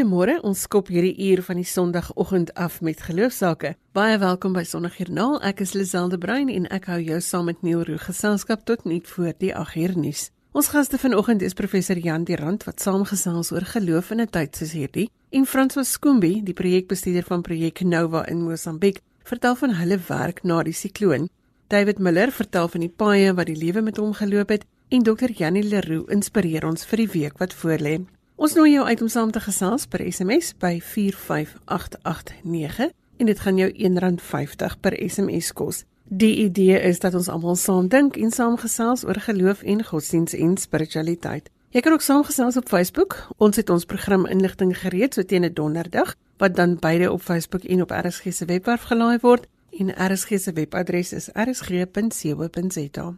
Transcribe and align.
Goeiemôre. 0.00 0.38
Ons 0.48 0.62
skop 0.64 0.88
hierdie 0.88 1.12
uur 1.28 1.42
van 1.44 1.58
die 1.60 1.66
Sondagoggend 1.68 2.54
af 2.56 2.78
met 2.80 3.02
geloofsake. 3.04 3.74
Baie 3.92 4.16
welkom 4.16 4.54
by 4.56 4.62
Sondagjoernaal. 4.64 5.34
Ek 5.44 5.58
is 5.60 5.74
Liselde 5.76 6.16
Bruin 6.16 6.48
en 6.48 6.68
ek 6.72 6.86
hou 6.88 6.96
jou 7.04 7.18
saam 7.20 7.50
met 7.50 7.58
Neil 7.60 7.82
Roo 7.84 8.00
geselskap 8.00 8.62
tot 8.64 8.86
net 8.88 9.10
voor 9.12 9.34
die 9.36 9.50
8 9.52 9.76
uur 9.76 9.98
nuus. 10.00 10.22
Ons 10.56 10.70
gaste 10.72 10.96
vanoggend 10.96 11.44
is 11.44 11.52
professor 11.52 12.00
Jan 12.00 12.24
Dirand 12.24 12.64
wat 12.64 12.80
saamgesels 12.80 13.52
oor 13.52 13.66
geloof 13.74 14.08
in 14.16 14.22
'n 14.24 14.30
tyd 14.32 14.56
soos 14.56 14.72
hierdie 14.72 15.10
en 15.30 15.44
Francois 15.44 15.92
Skoombi, 15.92 16.40
die 16.44 16.56
projekbestuurder 16.56 17.26
van 17.28 17.42
Projek 17.42 17.80
Nova 17.80 18.24
in 18.26 18.40
Mosambiek, 18.40 19.02
vertel 19.24 19.54
van 19.54 19.74
hulle 19.74 19.98
werk 20.08 20.42
na 20.44 20.62
die 20.62 20.72
sikloon. 20.72 21.28
David 21.68 21.98
Miller 21.98 22.32
vertel 22.32 22.68
van 22.68 22.80
die 22.80 22.94
paaie 22.96 23.34
wat 23.34 23.46
die 23.46 23.60
lewe 23.66 23.82
met 23.82 23.96
hom 23.96 24.14
geloop 24.14 24.48
het 24.48 24.64
en 24.88 25.02
Dr. 25.02 25.28
Janie 25.28 25.62
Leroux 25.62 26.08
inspireer 26.08 26.64
ons 26.64 26.86
vir 26.86 26.96
die 26.96 27.08
week 27.20 27.38
wat 27.38 27.52
voorlê. 27.52 28.06
Ons 28.40 28.54
nooi 28.56 28.70
jou 28.72 28.86
uit 28.88 29.02
om 29.04 29.08
saam 29.12 29.28
te 29.30 29.40
gesels 29.44 29.82
per 29.84 30.00
SMS 30.00 30.54
by 30.56 30.78
45889 30.80 32.88
en 33.20 33.28
dit 33.28 33.40
gaan 33.44 33.58
jou 33.60 33.68
R1.50 33.68 34.80
per 34.80 34.96
SMS 34.96 35.52
kos. 35.52 35.84
Die 36.08 36.40
idee 36.46 36.80
is 36.80 37.04
dat 37.04 37.12
ons 37.14 37.28
almal 37.28 37.56
saam 37.60 37.92
dink 37.92 38.16
en 38.16 38.32
saam 38.32 38.56
gesels 38.56 39.04
oor 39.04 39.20
geloof 39.26 39.60
en 39.60 39.84
godsdiens 39.84 40.32
en 40.32 40.56
spiritualiteit. 40.56 41.52
Jy 41.76 41.84
kan 41.84 41.92
ook 41.92 42.00
saamgesels 42.00 42.56
op 42.56 42.72
Facebook. 42.72 43.28
Ons 43.36 43.60
het 43.60 43.68
ons 43.70 43.84
program 43.84 44.24
inligting 44.24 44.72
gereed 44.78 45.14
so 45.14 45.22
teen 45.22 45.44
'n 45.44 45.52
donderdag 45.52 46.14
wat 46.38 46.56
dan 46.56 46.78
beide 46.80 47.12
op 47.12 47.20
Facebook 47.20 47.64
en 47.64 47.82
op 47.82 47.90
RSG 47.90 48.32
se 48.32 48.44
webwerf 48.44 48.82
gelaai 48.82 49.18
word 49.20 49.46
en 49.78 50.12
RSG 50.12 50.40
se 50.40 50.52
webadres 50.52 51.12
is 51.12 51.28
rsg.co.za. 51.28 53.14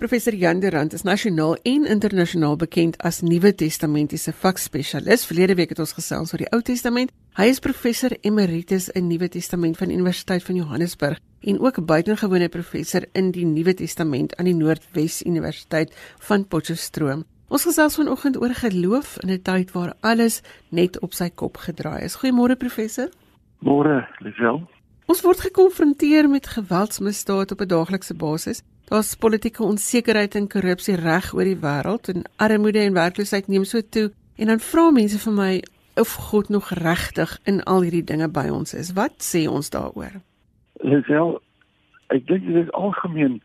Professor 0.00 0.34
Jan 0.34 0.60
de 0.60 0.70
Rand 0.70 0.92
is 0.92 1.02
nasionaal 1.02 1.56
en 1.62 1.84
internasionaal 1.86 2.56
bekend 2.56 2.94
as 3.04 3.18
Nuwe 3.20 3.50
Testamentiese 3.54 4.32
vakspesialis. 4.32 5.26
Verlede 5.28 5.54
week 5.58 5.74
het 5.74 5.82
ons 5.84 5.92
gesels 5.92 6.32
oor 6.32 6.40
die 6.40 6.48
Ou 6.56 6.62
Testament. 6.64 7.12
Hy 7.36 7.50
is 7.52 7.60
professor 7.60 8.14
emeritus 8.24 8.86
in 8.96 9.10
Nuwe 9.10 9.28
Testament 9.28 9.76
van 9.76 9.92
Universiteit 9.92 10.46
van 10.46 10.56
Johannesburg 10.56 11.20
en 11.44 11.60
ook 11.60 11.82
buitengewone 11.84 12.48
professor 12.48 13.04
in 13.12 13.28
die 13.36 13.44
Nuwe 13.44 13.76
Testament 13.76 14.32
aan 14.40 14.48
die 14.48 14.56
Noordwes 14.56 15.20
Universiteit 15.28 15.92
van 16.30 16.48
Potchefstroom. 16.48 17.26
Ons 17.52 17.68
gesels 17.68 18.00
vanoggend 18.00 18.40
oor 18.40 18.56
geloof 18.56 19.18
in 19.20 19.36
'n 19.36 19.42
tyd 19.42 19.76
waar 19.76 19.92
alles 20.00 20.40
net 20.70 20.96
op 21.00 21.12
sy 21.12 21.28
kop 21.28 21.56
gedraai 21.56 22.04
is. 22.04 22.16
Goeiemôre 22.16 22.56
professor. 22.56 23.12
Môre, 23.58 24.08
Lisel. 24.24 24.64
Ons 25.10 25.20
word 25.20 25.40
gekonfronteer 25.40 26.28
met 26.28 26.46
geweldsmisdade 26.46 27.52
op 27.52 27.60
'n 27.60 27.68
daaglikse 27.68 28.14
basis. 28.14 28.62
Daar's 28.90 29.14
politieke 29.14 29.62
onsekerheid 29.62 30.34
en 30.34 30.48
korrupsie 30.50 30.96
reg 30.98 31.28
oor 31.34 31.46
die 31.46 31.58
wêreld 31.62 32.08
en 32.10 32.24
armoede 32.42 32.80
en 32.82 32.96
werkloosheid 32.96 33.46
neem 33.46 33.64
so 33.64 33.78
toe. 33.86 34.08
En 34.34 34.48
dan 34.50 34.58
vra 34.58 34.88
mense 34.90 35.18
vir 35.22 35.34
my 35.36 35.50
of 36.02 36.14
God 36.30 36.48
nog 36.48 36.72
regtig 36.74 37.36
in 37.44 37.60
al 37.70 37.84
hierdie 37.86 38.02
dinge 38.04 38.26
by 38.28 38.48
ons 38.50 38.74
is. 38.74 38.90
Wat 38.96 39.14
sê 39.22 39.44
ons 39.46 39.70
daaroor? 39.70 40.16
Wel, 41.06 41.30
ek 42.10 42.26
dink 42.26 42.48
dit 42.48 42.58
is 42.64 42.72
algemeen 42.74 43.36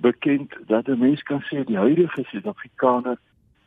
bekend 0.00 0.56
dat 0.72 0.88
'n 0.88 0.98
mens 0.98 1.22
kan 1.22 1.44
sê 1.50 1.64
die 1.68 1.76
huidige 1.76 2.24
Suid-Afrikaner 2.30 3.18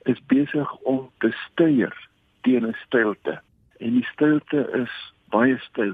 is 0.10 0.18
besig 0.28 0.74
om 0.90 1.12
te 1.20 1.30
steier 1.46 1.94
teen 2.42 2.66
'n 2.66 2.76
stilte. 2.86 3.38
En 3.78 3.94
die 3.94 4.08
stilte 4.14 4.66
is 4.74 5.14
baie 5.30 5.58
stil. 5.70 5.94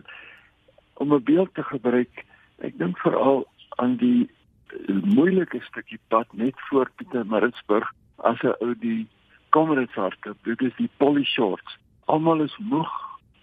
Om 0.93 1.13
'n 1.13 1.23
beeld 1.23 1.53
te 1.53 1.63
gebruik, 1.63 2.25
ek 2.57 2.77
dink 2.77 2.97
veral 2.97 3.47
aan 3.69 3.97
die 3.97 4.29
moeilike 4.87 5.61
stukkie 5.61 5.99
pad 6.07 6.27
net 6.33 6.55
voor 6.69 6.89
Pietermaritzburg 6.95 7.91
as 8.15 8.41
'n 8.41 8.55
ou 8.59 8.75
die 8.79 9.07
Comrades 9.49 9.95
hardloop. 9.95 10.37
Dit 10.43 10.61
is 10.61 10.75
die 10.75 10.89
Polly 10.97 11.23
Shorts. 11.23 11.77
Almal 12.05 12.41
is 12.41 12.57
moeg, 12.57 12.91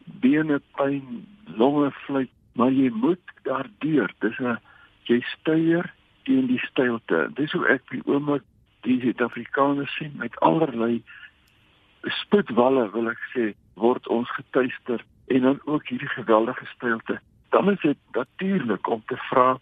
bene 0.05 0.61
pyn, 0.77 1.27
longe 1.57 1.91
vlieg, 1.91 2.29
maar 2.53 2.71
jy 2.71 2.91
moet 2.91 3.23
daardeur. 3.43 4.13
Dis 4.19 4.39
'n 4.39 4.59
jy 5.05 5.21
steier 5.21 5.93
teen 6.25 6.47
die 6.47 6.59
stilte. 6.59 7.31
Dis 7.35 7.53
hoe 7.53 7.67
ek 7.69 7.83
die 7.91 8.03
oomblik 8.05 8.43
die 8.87 9.01
Suid-Afrikaners 9.01 9.97
sien 9.97 10.13
met 10.17 10.39
allerlei 10.41 11.03
spoedwalle 12.03 12.91
wil 12.91 13.11
ek 13.13 13.23
sê 13.35 13.53
word 13.81 14.07
ons 14.09 14.31
getuister 14.31 15.05
en 15.27 15.41
dan 15.41 15.61
ook 15.65 15.89
hierdie 15.89 16.09
geweldige 16.09 16.67
stilte. 16.75 17.21
Dan 17.51 17.71
is 17.71 17.81
dit 17.81 17.99
natuurlik 18.13 18.89
om 18.89 19.03
te 19.07 19.17
vra 19.29 19.59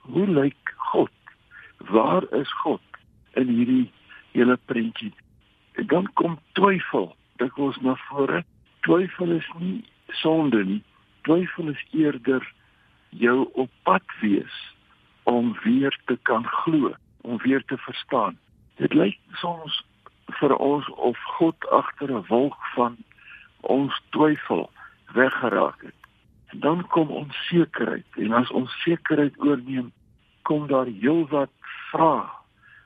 hoe 0.00 0.26
lyk 0.26 0.74
God? 0.76 1.10
Waar 1.76 2.24
is 2.32 2.52
God 2.52 2.80
in 3.32 3.48
hierdie 3.48 3.90
hele 4.32 4.58
prentjie? 4.64 5.14
En 5.72 5.86
dan 5.86 6.10
kom 6.12 6.38
twyfel. 6.52 7.16
Dit 7.36 7.54
was 7.56 7.76
na 7.80 7.94
vore. 8.08 8.44
Twyfel 8.80 9.30
is 9.30 9.50
nie 9.58 9.84
sonde 10.06 10.64
nie. 10.64 10.82
Twyfel 11.22 11.68
is 11.68 11.86
eerder 11.90 12.52
jou 13.08 13.48
op 13.52 13.70
pad 13.82 14.02
wees 14.20 14.74
om 15.22 15.56
weer 15.62 15.98
te 16.04 16.18
kan 16.22 16.44
glo, 16.44 16.94
om 17.20 17.38
weer 17.38 17.64
te 17.64 17.76
verstaan. 17.76 18.38
Dit 18.76 18.94
lyk 18.94 19.18
soms 19.42 19.84
vir 20.40 20.56
ons 20.56 20.88
of 20.88 21.18
God 21.36 21.68
agter 21.68 22.10
'n 22.10 22.26
wolk 22.28 22.56
van 22.74 22.96
ons 23.60 24.00
twyfel 24.10 24.70
weggeraak 25.12 25.82
het. 25.82 25.99
Dan 26.52 26.86
kom 26.86 27.10
onsekerheid 27.10 28.06
en 28.16 28.32
as 28.32 28.50
onsekerheid 28.50 29.38
oorneem, 29.38 29.92
kom 30.42 30.66
daar 30.66 30.86
heelwat 30.86 31.50
vrae, 31.90 32.26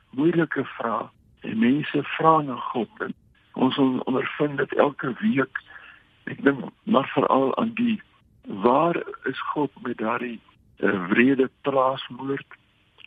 moeilike 0.09 0.65
vrae. 0.77 1.07
En 1.39 1.59
mense 1.59 2.03
vra 2.03 2.41
na 2.41 2.55
God. 2.55 2.89
En 2.99 3.13
ons 3.53 3.77
ondervind 3.77 4.57
dit 4.57 4.73
elke 4.73 5.13
week. 5.19 5.61
Ek 6.23 6.43
dink 6.43 6.69
maar 6.83 7.09
veral 7.13 7.55
aan 7.57 7.73
die 7.77 8.01
waar 8.45 8.97
is 9.23 9.41
God 9.53 9.71
met 9.81 9.97
daardie 9.97 10.39
uh, 10.77 11.07
wrede 11.09 11.49
plaasmoord 11.61 12.57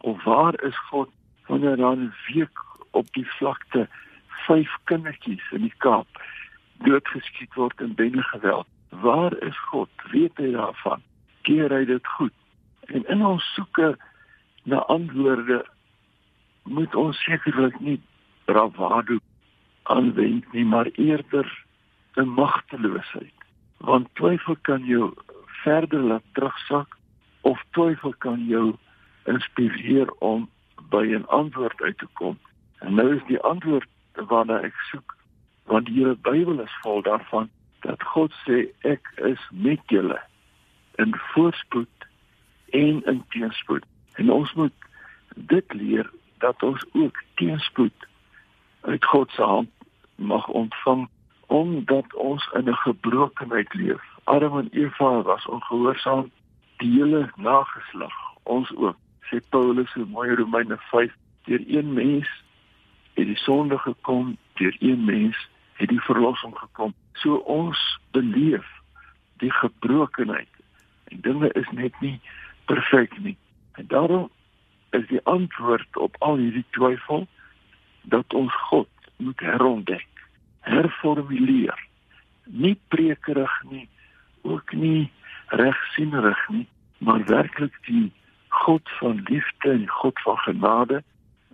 of 0.00 0.24
waar 0.24 0.62
is 0.62 0.78
God 0.90 1.10
wanneer 1.46 1.76
dan 1.76 1.98
'n 1.98 2.14
week 2.32 2.58
op 2.90 3.12
die 3.12 3.26
vlakte 3.26 3.88
vyf 4.46 4.76
kindertjies 4.84 5.50
in 5.50 5.60
die 5.60 5.74
Kaap 5.76 6.06
doodgeskiet 6.78 7.54
word 7.54 7.80
in 7.80 7.94
bendegeweld. 7.94 8.66
Waar 8.88 9.42
is 9.42 9.58
God? 9.58 9.88
Weet 10.10 10.36
hy 10.36 10.50
daarvan? 10.52 11.02
Keer 11.42 11.72
hy 11.72 11.84
dit 11.84 12.06
goed? 12.06 12.32
En 12.88 13.04
in 13.08 13.24
ons 13.24 13.44
soeke 13.54 13.96
na 14.64 14.82
antwoorde 14.92 15.64
moet 16.62 16.94
ons 16.94 17.22
sekerlik 17.24 17.80
nie 17.80 18.00
bravado 18.44 19.18
aanwend 19.82 20.52
nie, 20.52 20.64
maar 20.64 20.88
eerder 20.94 21.48
'n 22.16 22.28
magteloosheid. 22.28 23.38
Want 23.76 24.08
twyfel 24.14 24.56
kan 24.62 24.84
jou 24.84 25.14
verder 25.62 26.00
laat 26.00 26.24
terugsak 26.32 26.96
of 27.40 27.62
twyfel 27.70 28.14
kan 28.18 28.46
jou 28.46 28.76
inspireer 29.24 30.10
om 30.18 30.48
by 30.90 31.04
'n 31.14 31.26
antwoord 31.26 31.80
uit 31.80 31.98
te 31.98 32.08
kom. 32.12 32.38
En 32.78 32.94
nou 32.94 33.16
is 33.16 33.24
die 33.26 33.40
antwoord 33.40 33.88
waarna 34.14 34.60
ek 34.60 34.74
soek, 34.90 35.16
want 35.64 35.86
die 35.86 35.94
hele 35.94 36.16
Bybel 36.16 36.60
is 36.60 36.78
vol 36.82 37.02
daarvan 37.02 37.50
dat 37.80 38.02
God 38.02 38.32
sê 38.44 38.66
ek 38.80 39.12
is 39.16 39.42
met 39.50 39.80
julle 39.86 40.20
in 40.98 41.14
voorspoed 41.32 42.08
en 42.70 43.02
in 43.04 43.24
teenspoed. 43.28 43.84
En 44.14 44.30
ons 44.30 44.52
moet 44.52 44.74
dit 45.34 45.72
leer 45.72 46.10
dat 46.38 46.62
ons 46.62 46.84
ook 46.92 47.22
teenspoed 47.34 48.08
uit 48.80 49.04
God 49.04 49.30
se 49.30 49.42
hand 49.42 49.70
mag 50.14 50.48
ontvang 50.48 51.08
omdat 51.46 52.14
ons 52.14 52.50
in 52.52 52.68
'n 52.68 52.74
gebrokenheid 52.74 53.74
leef. 53.74 54.02
Adam 54.24 54.58
en 54.58 54.68
Eva 54.72 55.22
was 55.22 55.46
ongehoorsaam 55.46 56.30
die 56.76 56.92
hele 56.92 57.30
nageslag. 57.36 58.16
Ons 58.42 58.76
ook. 58.76 58.96
Sê 59.20 59.40
Paulus 59.48 59.94
in 59.94 60.08
mooi 60.08 60.34
Romeine 60.34 60.76
5, 60.78 61.12
deur 61.44 61.62
een 61.66 61.92
mens 61.92 62.28
het 63.14 63.26
die 63.26 63.36
sonde 63.36 63.78
gekom, 63.78 64.36
deur 64.54 64.76
een 64.78 65.04
mens 65.04 65.48
het 65.78 65.88
die 65.88 66.02
verlossing 66.02 66.56
gekom. 66.58 66.94
So 67.22 67.38
ons 67.46 67.78
beleef 68.10 68.66
die 69.38 69.52
gebrokenheid. 69.52 70.50
En 71.04 71.20
dinge 71.20 71.50
is 71.52 71.68
net 71.70 71.94
nie 72.00 72.18
perfek 72.66 73.14
nie. 73.22 73.36
En 73.78 73.86
daarom 73.86 74.30
is 74.90 75.06
die 75.06 75.22
antwoord 75.22 75.96
op 75.96 76.16
al 76.18 76.36
hierdie 76.42 76.66
twyfel 76.70 77.26
dat 78.02 78.34
ons 78.34 78.54
God 78.70 78.88
moet 79.16 79.40
herontdek, 79.40 80.06
herformuleer. 80.60 81.86
Nie 82.44 82.74
prekerig 82.88 83.54
nie, 83.70 83.88
ook 84.42 84.72
nie 84.72 85.10
regsienerig 85.46 86.48
nie, 86.48 86.66
maar 86.98 87.24
werklik 87.24 87.78
die 87.86 88.10
God 88.48 88.88
van 88.98 89.22
liefde 89.28 89.70
en 89.70 89.88
God 89.88 90.20
van 90.26 90.36
genade 90.36 91.02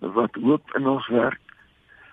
wat 0.01 0.35
hoop 0.41 0.75
in 0.75 0.87
ons 0.89 1.07
werk, 1.09 1.41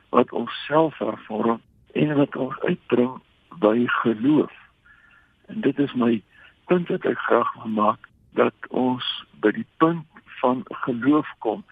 wat 0.10 0.32
ons 0.32 0.64
self 0.68 0.98
hervorm 0.98 1.62
en 1.92 2.16
wat 2.16 2.36
ons 2.36 2.60
uitbring 2.60 3.22
by 3.60 3.84
geloof. 3.86 4.54
En 5.48 5.62
dit 5.62 5.80
is 5.80 5.94
my 5.94 6.22
punt 6.66 6.88
wat 6.88 7.06
ek 7.06 7.20
graag 7.28 7.54
wil 7.54 7.74
maak 7.76 8.08
dat 8.38 8.70
ons 8.70 9.08
by 9.44 9.52
die 9.52 9.68
punt 9.78 10.06
van 10.40 10.64
geloof 10.86 11.28
kom. 11.40 11.64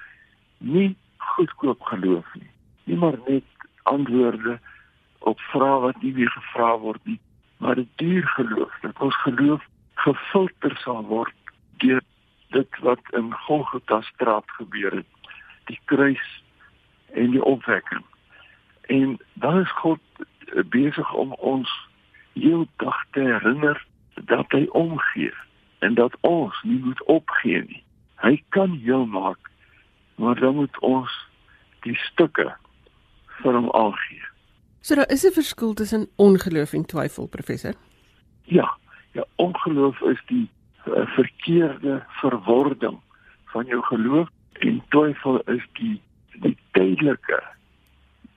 Nie 0.58 0.96
goedkoop 1.18 1.82
geloof 1.82 2.28
nie. 2.34 2.52
Nie 2.84 2.98
maar 2.98 3.18
net 3.28 3.46
antwoorde 3.84 4.60
op 5.20 5.40
vrae 5.40 5.80
wat 5.80 6.02
nie 6.02 6.14
weer 6.14 6.30
gevra 6.30 6.78
word 6.78 7.04
nie, 7.04 7.20
maar 7.58 7.78
'n 7.78 7.90
duur 7.96 8.28
geloof 8.28 8.74
dat 8.82 9.00
ons 9.00 9.16
geloof 9.22 9.64
gefilter 9.94 10.78
sal 10.84 11.04
word 11.06 11.34
deur 11.78 12.02
dit 12.50 12.80
wat 12.80 13.00
in 13.12 13.34
Golgotha 13.34 14.02
straat 14.02 14.48
gebeur 14.48 14.92
het, 14.92 15.12
die 15.66 15.80
kruis 15.86 16.44
en 17.14 17.32
die 17.32 17.44
opwekking. 17.44 18.04
En 18.90 19.20
dan 19.34 19.60
is 19.60 19.72
God 19.72 20.00
besig 20.70 21.14
om 21.14 21.34
ons 21.34 21.70
heel 22.34 22.68
dag 22.82 23.06
te 23.12 23.20
herinner 23.20 23.86
dat 24.14 24.46
hy 24.52 24.66
omgee 24.72 25.34
en 25.80 25.94
dat 25.94 26.16
ons 26.22 26.62
nie 26.64 26.80
moet 26.84 27.04
opgee 27.04 27.62
nie. 27.68 27.84
Hy 28.24 28.40
kan 28.50 28.74
heel 28.82 29.06
maak, 29.06 29.52
maar 30.16 30.40
dan 30.40 30.56
moet 30.56 30.80
ons 30.80 31.12
die 31.86 31.96
stukke 32.10 32.50
vir 33.40 33.54
hom 33.54 33.70
aangee. 33.78 34.26
So 34.82 34.96
daar 34.96 35.12
is 35.12 35.24
'n 35.24 35.38
verskil 35.38 35.74
tussen 35.74 36.10
ongeloof 36.16 36.74
en 36.74 36.86
twyfel, 36.86 37.28
professor. 37.28 37.74
Ja, 38.44 38.78
ja, 39.12 39.24
ongeloof 39.36 40.02
is 40.02 40.22
die 40.26 40.50
uh, 40.88 41.06
verkeerde 41.06 42.04
verwording 42.08 43.00
van 43.46 43.66
jou 43.66 43.84
geloof 43.84 44.28
en 44.54 44.82
twyfel 44.90 45.40
is 45.40 45.66
die 45.74 46.02
die 46.42 46.58
tydelike 46.72 47.44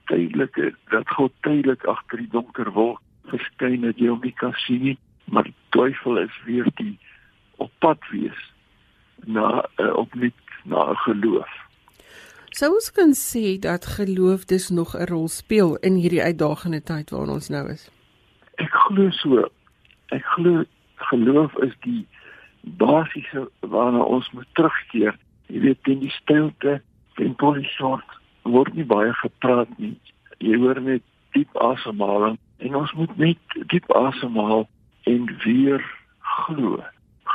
tydelike 0.05 0.73
dat 0.91 1.09
God 1.09 1.31
tydelik 1.41 1.85
agter 1.85 2.17
die 2.17 2.31
donker 2.31 2.71
wolk 2.71 3.01
verskyn 3.31 3.81
dat 3.87 3.99
jy 4.01 4.09
hom 4.11 4.23
nie 4.23 4.35
kan 4.39 4.53
sien 4.65 4.83
nie, 4.83 4.97
maar 5.25 5.47
twyfel 5.75 6.19
is 6.23 6.39
weer 6.45 6.67
die 6.79 6.97
op 7.63 7.71
pad 7.79 7.99
wees 8.11 8.39
na 9.25 9.63
uh, 9.79 9.93
op 9.95 10.15
net 10.15 10.35
na 10.63 10.91
'n 10.91 10.95
geloof. 10.95 11.51
Sou 12.53 12.73
ons 12.73 12.91
kan 12.91 13.13
sê 13.13 13.59
dat 13.59 13.85
geloof 13.85 14.45
dus 14.45 14.69
nog 14.69 14.95
'n 14.95 15.07
rol 15.11 15.27
speel 15.27 15.75
in 15.75 15.95
hierdie 15.95 16.23
uitdagende 16.23 16.83
tyd 16.83 17.09
waarin 17.09 17.33
ons 17.33 17.49
nou 17.49 17.69
is. 17.69 17.91
Ek 18.55 18.71
glo 18.71 19.09
so. 19.09 19.49
Ek 20.07 20.25
glo 20.35 20.63
geloof 20.95 21.55
is 21.57 21.73
die 21.79 22.07
basiese 22.61 23.49
waarna 23.59 24.03
ons 24.03 24.31
moet 24.31 24.47
terugkeer. 24.53 25.17
Jy 25.47 25.59
weet 25.59 25.87
in 25.87 25.99
die 25.99 26.13
stilte, 26.21 26.81
in 27.15 27.35
polishort 27.35 28.09
word 28.43 28.73
nie 28.73 28.85
baie 28.87 29.13
gepraat 29.13 29.71
nie. 29.77 29.95
Jy 30.43 30.59
hoor 30.59 30.81
net 30.81 31.03
diep 31.33 31.57
asemhaling 31.57 32.37
en 32.63 32.75
ons 32.75 32.93
moet 32.97 33.17
net 33.17 33.57
diep 33.71 33.89
asemhaal 33.97 34.67
en 35.09 35.27
weer 35.43 35.83
glo. 36.19 36.83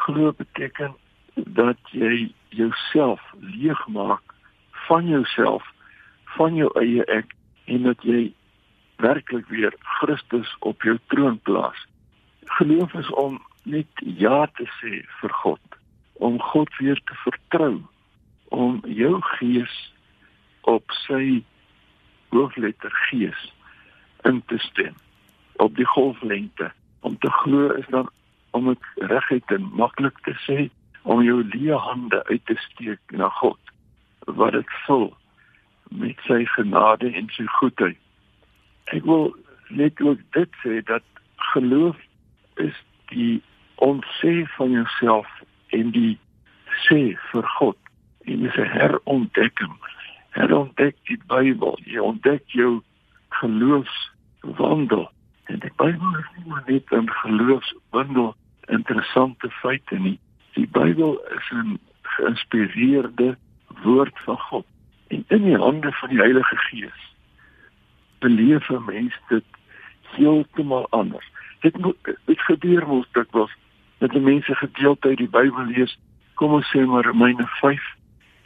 Glo 0.04 0.32
beteken 0.36 0.94
dat 1.34 1.78
jy 1.92 2.30
jouself 2.48 3.20
leegmaak 3.40 4.34
van 4.88 5.08
jouself, 5.08 5.64
van 6.36 6.54
jou 6.54 6.70
eie 6.80 7.04
ek 7.12 7.34
en 7.68 7.82
dat 7.90 8.02
jy 8.02 8.32
werklik 8.98 9.46
weer 9.52 9.74
Christus 10.00 10.56
op 10.60 10.82
jou 10.82 10.96
troon 11.12 11.38
plaas. 11.42 11.86
Geloof 12.58 12.94
is 12.94 13.10
om 13.10 13.38
net 13.62 13.86
ja 14.00 14.46
te 14.56 14.66
sê 14.80 15.02
vir 15.20 15.34
God, 15.42 15.78
om 16.12 16.40
God 16.40 16.72
weer 16.80 17.00
te 17.04 17.14
vertrou, 17.24 17.74
om 18.48 18.80
jou 18.86 19.18
gees 19.38 19.76
op 20.68 20.96
sy 21.06 21.42
hoofletter 22.34 22.92
gees 23.08 23.44
in 24.28 24.42
te 24.52 24.58
stem 24.58 24.96
op 25.64 25.76
die 25.76 25.86
golflengte 25.86 26.70
om 27.00 27.18
te 27.18 27.30
glo 27.30 27.70
is 27.80 27.86
dan 27.94 28.10
om 28.50 28.68
dit 28.72 28.90
reguit 29.12 29.54
en 29.56 29.70
maklik 29.80 30.18
te 30.26 30.34
sê 30.44 30.68
om 31.02 31.22
jou 31.22 31.40
leë 31.54 31.78
hande 31.88 32.20
uit 32.28 32.44
te 32.50 32.56
steek 32.66 33.16
na 33.20 33.28
God 33.40 33.72
wat 34.40 34.52
dit 34.52 34.76
vul 34.86 35.08
met 35.88 36.20
sy 36.28 36.44
genade 36.52 37.08
en 37.16 37.30
sy 37.32 37.46
goedheid. 37.58 37.96
Ek 38.92 39.04
wil 39.08 39.30
net 39.68 40.00
ook 40.04 40.20
dit 40.36 40.58
sê 40.64 40.80
dat 40.84 41.04
geloof 41.52 41.96
is 42.60 42.76
die 43.12 43.40
ontsê 43.84 44.44
van 44.56 44.74
jouself 44.76 45.28
en 45.76 45.92
die 45.96 46.18
sê 46.86 47.16
vir 47.30 47.48
God 47.56 47.78
en 48.28 48.42
dis 48.44 48.56
'n 48.56 48.72
herontdekking. 48.76 49.76
Herontdek 50.38 50.94
die 51.08 51.18
Bybel, 51.26 51.78
jy 51.82 51.98
ontdek 51.98 52.44
jou 52.54 52.78
geloofswandel. 53.40 55.08
En 55.50 55.58
die 55.64 55.72
Bybel 55.80 56.18
is 56.20 56.28
nie 56.36 56.46
maar 56.46 56.62
net 56.66 56.92
'n 56.94 57.10
geloofsbundel 57.10 58.34
interessante 58.68 59.50
feite 59.50 59.98
nie. 59.98 60.18
Die 60.54 60.66
Bybel 60.66 61.18
is 61.36 61.50
'n 61.50 61.78
geïnspireerde 62.02 63.36
woord 63.82 64.18
van 64.24 64.38
God 64.38 64.66
en 65.08 65.24
in 65.28 65.44
die 65.44 65.56
hande 65.56 65.92
van 65.92 66.08
die 66.08 66.18
Heilige 66.18 66.56
Gees 66.56 67.02
beleef 68.18 68.70
'n 68.70 68.84
mens 68.84 69.14
dit 69.28 69.44
heeltemal 70.02 70.86
anders. 70.90 71.30
Dit 71.60 71.74
dit 72.24 72.40
gebeur 72.40 72.86
mos 72.86 73.08
dit 73.12 73.30
was 73.30 73.50
dat 73.98 74.12
mense 74.12 74.54
gedeelte 74.54 75.08
uit 75.08 75.18
die 75.18 75.28
Bybel 75.28 75.64
lees, 75.64 75.98
kom 76.34 76.52
ons 76.52 76.70
sê 76.76 76.86
maar 76.86 77.04
Romeine 77.04 77.46
5 77.46 77.97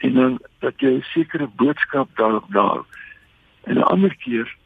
en 0.02 0.14
dan 0.14 0.38
dat 0.64 0.80
jy 0.80 0.98
'n 0.98 1.04
sekere 1.14 1.48
boodskap 1.56 2.08
daarop 2.16 2.48
daar. 2.50 2.82
En 3.64 3.76
'n 3.78 3.90
ander 3.94 4.16
keer 4.16 4.56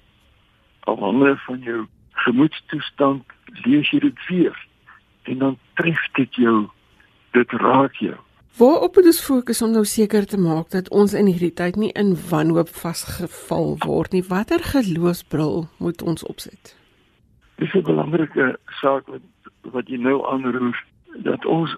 afhangende 0.81 1.37
van 1.37 1.59
jou 1.61 1.87
gemoedstoestand 2.13 3.25
lees 3.45 3.91
jy 3.91 3.99
dit 3.99 4.27
weer 4.29 4.67
en 5.23 5.39
dan 5.39 5.59
tref 5.75 6.09
dit 6.13 6.35
jou 6.35 6.69
dit 7.31 7.51
raak 7.51 7.95
jou 7.95 8.17
Waarop 8.57 8.95
moet 8.97 9.05
ons 9.05 9.19
fokus 9.21 9.59
om 9.63 9.71
nou 9.77 9.85
seker 9.85 10.25
te 10.27 10.39
maak 10.41 10.71
dat 10.73 10.87
ons 10.89 11.13
in 11.13 11.27
hierdie 11.29 11.53
tyd 11.53 11.75
nie 11.77 11.91
in 11.93 12.15
wanhoop 12.31 12.71
vasgeval 12.73 13.75
word 13.85 14.15
nie? 14.17 14.23
Watter 14.25 14.63
geloofsbril 14.65 15.67
moet 15.77 16.01
ons 16.03 16.25
opset? 16.25 16.73
Dis 17.61 17.75
'n 17.75 17.85
belangrike 17.85 18.57
saak 18.81 19.05
wat 19.13 19.21
wat 19.77 19.89
jy 19.93 19.99
nou 20.01 20.25
aanroer 20.33 20.85
dat 21.29 21.45
ons 21.45 21.77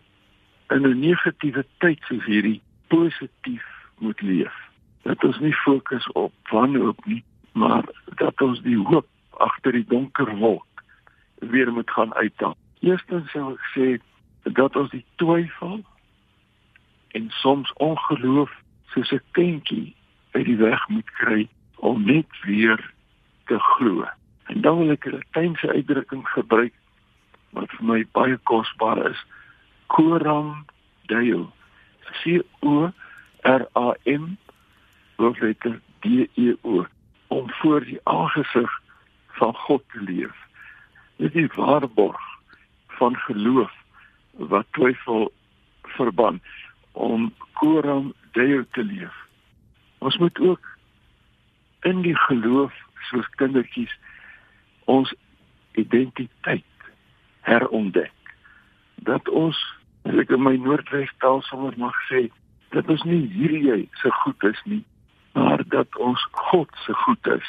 in 0.70 0.86
'n 0.86 1.00
negatiewe 1.00 1.64
tyd 1.78 1.98
soos 2.06 2.24
hierdie 2.24 2.60
positief 2.88 3.66
moet 3.98 4.20
leef. 4.20 4.54
Dat 5.02 5.24
ons 5.24 5.38
nie 5.38 5.54
fokus 5.54 6.06
op 6.12 6.32
wanhoop 6.50 7.04
nie, 7.04 7.24
maar 7.52 7.84
dat 8.20 8.40
ons 8.40 8.62
die 8.62 8.78
hoop 8.78 9.06
agter 9.30 9.72
die 9.72 9.86
donker 9.88 10.36
wolk 10.36 10.66
weer 11.38 11.72
moet 11.72 11.90
gaan 11.90 12.14
uithaal. 12.14 12.56
Eerstens 12.80 13.30
sou 13.30 13.52
ek 13.54 13.64
sê 13.74 13.86
dat 14.42 14.76
ons 14.76 14.90
die 14.90 15.04
twyfel 15.20 15.80
en 17.16 17.30
soms 17.40 17.72
ongeloof 17.82 18.52
soos 18.94 19.12
'n 19.12 19.22
kindjie 19.32 19.94
uit 20.30 20.44
die 20.44 20.56
weg 20.56 20.88
moet 20.88 21.10
kry 21.10 21.48
om 21.76 22.04
net 22.04 22.30
weer 22.42 22.92
te 23.46 23.58
glo. 23.58 24.06
En 24.46 24.60
dan 24.60 24.78
wil 24.78 24.90
ek 24.90 25.06
'n 25.06 25.10
Latynse 25.10 25.68
uitdrukking 25.68 26.28
gebruik 26.28 26.74
wat 27.50 27.70
vir 27.70 27.84
my 27.84 28.06
baie 28.12 28.36
kosbaar 28.36 29.10
is. 29.10 29.24
Coram 29.86 30.64
Deo. 31.06 31.52
C 32.22 32.42
O 32.60 32.90
R 33.42 33.68
A 33.76 33.94
M 34.04 34.36
woordletter 35.16 35.80
D 36.00 36.28
E 36.34 36.54
O 36.62 36.86
om 37.26 37.50
voor 37.50 37.84
die 37.84 38.00
aangesig 38.02 38.80
van 39.26 39.54
God 39.54 39.82
te 39.92 40.00
leef. 40.00 40.34
Dit 41.16 41.26
is 41.26 41.32
die 41.32 41.50
waarborg 41.54 42.20
van 42.86 43.16
geloof 43.16 43.72
wat 44.30 44.66
twyfel 44.70 45.32
verban 45.82 46.40
om 46.92 47.34
coram 47.52 48.12
deo 48.32 48.64
te 48.70 48.84
leef. 48.84 49.14
Ons 49.98 50.18
moet 50.18 50.38
ook 50.40 50.76
in 51.80 52.02
die 52.02 52.16
geloof 52.16 52.74
soos 53.10 53.28
kindertjies 53.40 53.98
ons 54.84 55.14
identiteit 55.72 56.64
herontdek. 57.40 58.12
Dat 58.94 59.28
ons, 59.28 59.58
as 60.08 60.18
ek 60.22 60.30
in 60.32 60.42
my 60.42 60.56
Noordwes 60.56 61.10
taal 61.20 61.42
sommer 61.44 61.74
mag 61.76 61.96
sê, 62.08 62.28
dat 62.72 62.88
ons 62.88 63.04
nie 63.08 63.26
hierdie 63.32 63.88
se 64.00 64.10
goed 64.22 64.44
is 64.48 64.60
nie, 64.64 64.82
maar 65.36 65.62
dat 65.68 65.96
ons 65.96 66.22
God 66.50 66.68
se 66.84 66.94
goed 67.04 67.26
is. 67.26 67.48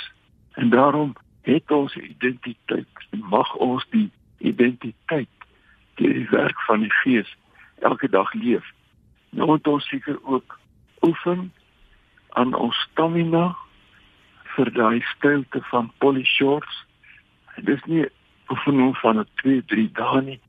En 0.59 0.69
daarom 0.69 1.15
het 1.47 1.71
ons 1.71 1.95
identiteit 1.95 3.05
en 3.15 3.23
mag 3.31 3.53
ons 3.55 3.85
die 3.95 4.09
identiteit 4.37 5.47
deur 5.99 6.13
die 6.13 6.27
werk 6.31 6.59
van 6.67 6.83
die 6.83 6.93
Gees 7.01 7.31
elke 7.79 8.09
dag 8.09 8.33
leef. 8.33 8.65
Nou 9.35 9.47
moet 9.47 9.67
ons 9.67 9.87
seker 9.87 10.19
ook 10.23 10.59
oefen 11.07 11.51
aan 12.39 12.53
ons 12.55 12.75
stamina 12.89 13.55
vir 14.55 14.71
daai 14.75 15.01
stilte 15.15 15.61
van 15.71 15.91
polyshorts. 16.03 16.85
Dit 17.55 17.75
is 17.77 17.83
nie 17.85 18.05
oefening 18.49 18.97
van 18.97 19.19
'n 19.19 19.27
2, 19.35 19.63
3 19.65 19.91
dae 19.91 20.21
nie. 20.21 20.39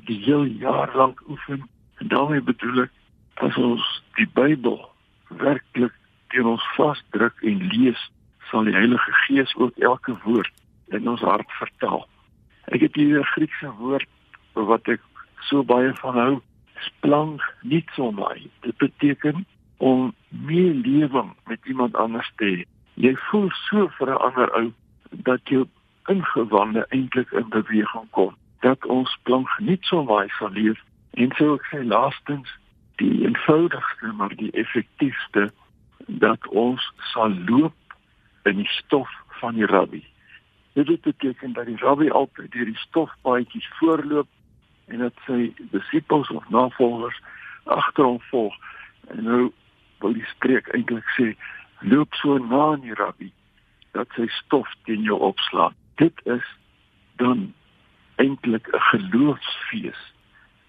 Die 0.00 0.18
heel 0.24 0.44
jaar 0.44 0.96
lank 0.96 1.22
oefen. 1.28 1.68
En 1.98 2.08
daarmee 2.08 2.40
bedoel 2.40 2.82
ek 2.82 2.90
as 3.34 3.56
ons 3.56 3.84
die 4.16 4.28
Bybel 4.34 4.80
werklik 5.28 5.92
teen 6.28 6.46
ons 6.46 6.64
vasdruk 6.76 7.40
en 7.42 7.66
lees, 7.72 8.00
sal 8.50 8.64
die 8.68 8.76
Heilige 8.76 9.12
Gees 9.24 9.54
ook 9.56 9.76
elke 9.78 10.16
woord 10.24 10.52
in 10.92 11.08
ons 11.08 11.20
hart 11.20 11.50
vertaal. 11.60 12.06
Ek 12.72 12.80
het 12.80 12.94
hier 12.94 13.20
'n 13.20 13.32
Griekse 13.34 13.70
woord 13.78 14.08
wat 14.54 14.88
ek 14.88 15.00
so 15.48 15.64
baie 15.64 15.94
van 15.94 16.14
hou, 16.14 16.34
splang 16.80 17.40
nitsomai. 17.62 18.50
Dit 18.60 18.76
beteken 18.76 19.46
om 19.76 20.14
meer 20.28 20.74
lewing 20.74 21.34
met 21.46 21.58
iemand 21.64 21.96
anders 21.96 22.30
te 22.36 22.44
hê. 22.44 22.64
Jy 22.94 23.16
voel 23.28 23.50
so 23.68 23.88
vir 23.98 24.08
'n 24.10 24.22
ander 24.28 24.48
ou 24.54 24.72
dat 25.10 25.40
jou 25.48 25.66
ingewande 26.08 26.86
eintlik 26.88 27.32
in 27.32 27.48
beweging 27.48 28.10
kom. 28.10 28.36
Dat 28.62 28.86
ons 28.86 29.12
plan 29.26 29.46
geniet 29.56 29.84
so 29.90 30.04
baie 30.06 30.30
sal 30.38 30.54
leef 30.54 30.80
en 31.18 31.34
so 31.36 31.56
ek 31.58 31.66
sê 31.70 31.82
laastens 31.84 32.50
die 33.02 33.24
eenvoudigste 33.26 34.12
maar 34.18 34.34
die 34.38 34.50
effektiefste 34.62 35.50
dat 36.06 36.46
ons 36.48 36.86
sal 37.12 37.34
loop 37.48 37.96
in 38.48 38.62
die 38.62 38.72
stof 38.78 39.10
van 39.40 39.58
die 39.58 39.66
rabbi. 39.66 40.02
Dit 40.72 41.00
beteken 41.00 41.52
dat 41.52 41.66
die 41.66 41.76
rabbi 41.76 42.10
altyd 42.10 42.52
deur 42.52 42.70
die 42.70 42.84
stofpaadjies 42.86 43.68
voorloop 43.78 44.28
en 44.86 45.04
dat 45.04 45.24
sy 45.26 45.52
disippels 45.74 46.30
of 46.30 46.48
navolgers 46.48 47.18
agter 47.64 48.04
hom 48.04 48.20
volg. 48.30 48.56
En 49.10 49.22
nou 49.24 49.42
wil 50.02 50.16
die 50.16 50.26
spreek 50.34 50.70
eintlik 50.74 51.06
sê 51.18 51.32
loop 51.80 52.14
so 52.20 52.38
na 52.38 52.74
die 52.82 52.94
rabbi 52.98 53.30
dat 53.92 54.08
sy 54.16 54.26
stof 54.40 54.70
teen 54.88 55.04
jou 55.06 55.18
opslaan. 55.20 55.74
Dit 56.00 56.20
is 56.24 56.46
dan 57.20 57.52
eintlik 58.16 58.68
'n 58.68 58.80
geloofsfees 58.90 60.00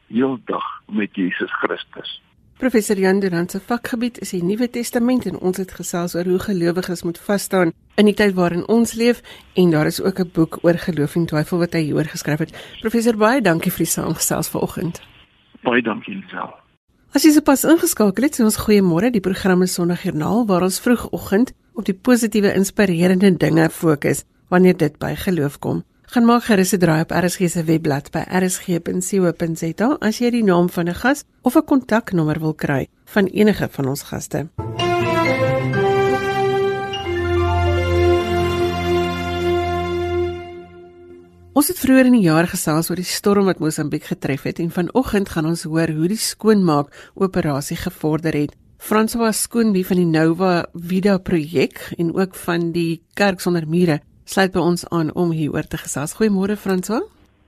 heeldag 0.07 0.65
met 0.87 1.09
Jesus 1.15 1.51
Christus. 1.51 2.21
Professor 2.57 2.97
Jan 2.97 3.19
Durant 3.19 3.51
se 3.51 3.59
vakgebied 3.59 4.19
is 4.21 4.29
die 4.29 4.43
Nuwe 4.43 4.69
Testament 4.69 5.25
en 5.25 5.39
ons 5.39 5.57
het 5.57 5.71
gesels 5.71 6.13
oor 6.15 6.27
hoe 6.29 6.39
gelowiges 6.39 7.03
moet 7.03 7.17
vas 7.25 7.41
staan 7.41 7.73
in 7.95 8.05
die 8.05 8.13
tyd 8.13 8.33
waarin 8.37 8.67
ons 8.67 8.93
leef 8.93 9.21
en 9.53 9.71
daar 9.73 9.89
is 9.89 10.01
ook 10.01 10.19
'n 10.19 10.29
boek 10.33 10.59
oor 10.61 10.77
geloof 10.77 11.15
en 11.15 11.25
twyfel 11.25 11.57
wat 11.57 11.73
hy 11.73 11.79
hieroor 11.79 12.05
geskryf 12.05 12.39
het. 12.39 12.77
Professor 12.81 13.17
baie 13.17 13.41
dankie 13.41 13.71
vir 13.71 13.85
die 13.85 13.93
saamgesels 13.93 14.49
vanoggend. 14.49 15.01
Baie 15.63 15.81
dankie 15.81 16.15
Lisel. 16.15 16.53
As 17.13 17.23
jy 17.23 17.31
sopas 17.31 17.63
ingeskakel 17.63 18.23
het, 18.23 18.39
sê 18.39 18.43
ons 18.43 18.57
goeiemôre. 18.57 19.11
Die 19.11 19.21
program 19.21 19.61
is 19.61 19.73
Sondagjoernaal 19.73 20.47
waar 20.47 20.61
ons 20.61 20.79
vroegoggend 20.79 21.53
op 21.73 21.85
die 21.85 21.93
positiewe 21.93 22.53
inspirerende 22.53 23.37
dinge 23.37 23.69
fokus 23.69 24.23
wanneer 24.49 24.77
dit 24.77 24.97
by 24.97 25.15
geloof 25.15 25.59
kom. 25.59 25.83
Gaan 26.13 26.27
maak 26.29 26.43
gerus 26.45 26.73
'n 26.73 26.77
draai 26.77 27.01
op 27.01 27.11
RSG 27.11 27.49
se 27.49 27.63
webblad 27.63 28.11
by 28.13 28.21
rsg.co.za 28.39 29.87
as 29.99 30.17
jy 30.21 30.29
die 30.29 30.43
naam 30.43 30.69
van 30.69 30.87
'n 30.89 30.93
gas 30.93 31.23
of 31.41 31.55
'n 31.55 31.65
kontaknommer 31.65 32.39
wil 32.39 32.53
kry 32.53 32.87
van 33.05 33.25
enige 33.25 33.67
van 33.71 33.87
ons 33.87 34.03
gaste. 34.03 34.49
Ons 41.53 41.67
het 41.67 41.79
vroeër 41.79 42.05
in 42.05 42.11
die 42.11 42.29
jaar 42.29 42.47
gesels 42.47 42.89
oor 42.89 42.95
die 42.95 43.13
storm 43.17 43.45
wat 43.45 43.59
Mosambiek 43.59 44.03
getref 44.03 44.43
het 44.43 44.59
en 44.59 44.71
vanoggend 44.71 45.29
gaan 45.29 45.45
ons 45.45 45.63
hoor 45.63 45.89
hoe 45.89 46.07
die 46.07 46.17
skoonmaak 46.17 47.11
operasie 47.15 47.77
gevorder 47.77 48.33
het. 48.33 48.55
François 48.77 49.41
Skoonbie 49.41 49.85
van 49.85 49.97
die 49.97 50.05
Nova 50.05 50.65
Vida 50.73 51.17
projek 51.17 51.93
en 51.97 52.15
ook 52.15 52.35
van 52.35 52.71
die 52.71 53.01
Kerk 53.13 53.39
sonder 53.39 53.67
mure 53.67 54.01
sluit 54.33 54.53
by 54.53 54.61
ons 54.65 54.81
aan 54.89 55.11
om 55.19 55.31
hieroor 55.35 55.67
te 55.69 55.77
gesels. 55.77 56.15
Goeiemôre 56.17 56.55
François. 56.57 57.03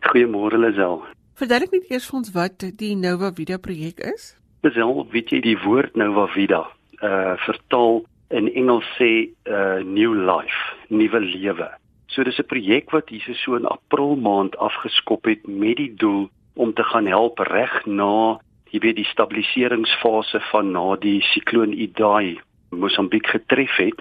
Goeiemôre 0.06 0.58
Lisel. 0.62 1.00
Verduidelik 1.40 1.72
net 1.74 1.88
eers 1.90 2.06
vir 2.10 2.18
ons 2.20 2.34
wat 2.36 2.66
die 2.82 2.92
Nova 3.00 3.32
Vida 3.34 3.58
projek 3.62 4.04
is. 4.06 4.36
Lisel, 4.66 5.02
weet 5.14 5.34
jy 5.34 5.40
die 5.42 5.56
woord 5.64 5.98
Nova 5.98 6.28
Vida 6.36 6.62
uh 7.02 7.34
vertaal 7.46 8.04
in 8.38 8.52
Engels 8.54 8.86
sê 9.00 9.10
uh 9.50 9.82
new 9.82 10.14
life, 10.14 10.62
nuwe 10.94 11.24
lewe. 11.26 11.72
So 12.14 12.24
dis 12.24 12.40
'n 12.40 12.52
projek 12.54 12.94
wat 12.94 13.10
hier 13.10 13.36
so 13.42 13.56
in 13.56 13.66
April 13.66 14.16
maand 14.16 14.56
afgeskop 14.58 15.26
het 15.26 15.48
met 15.48 15.78
die 15.78 15.94
doel 15.98 16.30
om 16.54 16.74
te 16.74 16.84
gaan 16.84 17.08
help 17.08 17.40
reg 17.40 17.86
na 17.86 18.38
jy 18.70 18.80
weet 18.80 18.96
die 19.02 19.12
stabiliseringsfase 19.12 20.40
van 20.52 20.72
na 20.72 20.96
die 20.96 21.22
sikloon 21.34 21.74
Idai 21.74 22.38
Mosambiek 22.70 23.28
getref 23.28 23.76
het 23.78 24.00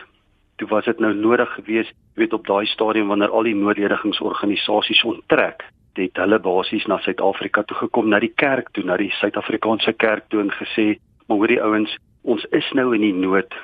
toe 0.56 0.68
was 0.68 0.84
dit 0.84 0.98
nou 0.98 1.14
nodig 1.14 1.54
geweest, 1.54 1.94
weet 2.14 2.32
op 2.32 2.46
daai 2.46 2.66
stadium 2.66 3.08
wanneer 3.08 3.30
al 3.30 3.42
die 3.42 3.56
noodledigingsorganisasies 3.58 5.02
onttrek, 5.04 5.64
het 5.94 6.16
hulle 6.18 6.38
basies 6.42 6.86
na 6.90 6.98
Suid-Afrika 6.98 7.62
toe 7.62 7.76
gekom, 7.76 8.08
na 8.08 8.18
die 8.22 8.32
kerk 8.34 8.70
toe, 8.74 8.84
na 8.84 8.96
die 8.96 9.12
Suid-Afrikaanse 9.20 9.92
kerk 9.92 10.28
toe 10.28 10.40
en 10.40 10.50
gesê, 10.50 10.98
"Maar 11.26 11.36
hoor 11.36 11.48
die 11.48 11.62
ouens, 11.62 11.96
ons 12.22 12.44
is 12.50 12.72
nou 12.72 12.94
in 12.94 13.00
die 13.00 13.14
nood. 13.14 13.54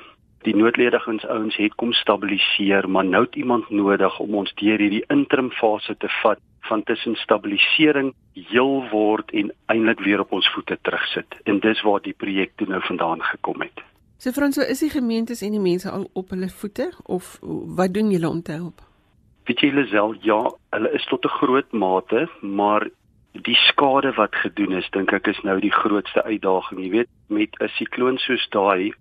Die 0.41 0.55
noodledigingsouens 0.55 1.55
het 1.55 1.75
kom 1.75 1.93
stabiliseer, 1.93 2.89
maar 2.89 3.05
nou 3.05 3.23
het 3.23 3.35
iemand 3.35 3.69
nodig 3.69 4.19
om 4.19 4.35
ons 4.35 4.53
deur 4.53 4.79
hierdie 4.79 5.03
interim 5.07 5.51
fase 5.51 5.97
te 5.97 6.09
vat 6.21 6.39
van 6.61 6.83
tussen 6.83 7.15
stabilisering 7.15 8.13
heel 8.33 8.89
word 8.89 9.31
en 9.31 9.51
eintlik 9.65 9.99
weer 9.99 10.19
op 10.19 10.31
ons 10.31 10.49
voete 10.53 10.77
terugsit. 10.81 11.39
En 11.43 11.59
dis 11.59 11.81
waar 11.81 12.01
die 12.01 12.13
projek 12.17 12.51
toe 12.55 12.67
nou 12.67 12.81
vandaan 12.81 13.21
gekom 13.21 13.61
het. 13.61 13.90
So 14.21 14.29
Franso, 14.31 14.61
is 14.61 14.83
die 14.83 14.91
gemeentes 14.93 15.39
en 15.41 15.55
die 15.55 15.59
mense 15.59 15.89
al 15.89 16.03
op 16.13 16.29
hulle 16.29 16.45
voete 16.53 16.91
of 17.09 17.39
wat 17.77 17.93
doen 17.95 18.11
julle 18.13 18.29
om 18.29 18.41
te 18.45 18.53
help? 18.53 18.83
Weet 19.49 19.63
jy 19.65 19.69
Lisel, 19.73 20.11
ja, 20.21 20.37
hulle 20.75 20.91
is 20.93 21.07
tot 21.09 21.25
'n 21.25 21.37
groot 21.39 21.71
mate, 21.73 22.27
maar 22.41 22.85
die 23.47 23.55
skade 23.55 24.11
wat 24.19 24.35
gedoen 24.43 24.75
is, 24.77 24.89
dink 24.93 25.11
ek 25.11 25.27
is 25.27 25.41
nou 25.41 25.57
die 25.59 25.73
grootste 25.73 26.21
uitdaging, 26.23 26.83
jy 26.83 26.91
weet, 26.97 27.09
met 27.29 27.57
'n 27.59 27.71
sikloon 27.79 28.17
soos 28.17 28.45
daai, 28.49 28.93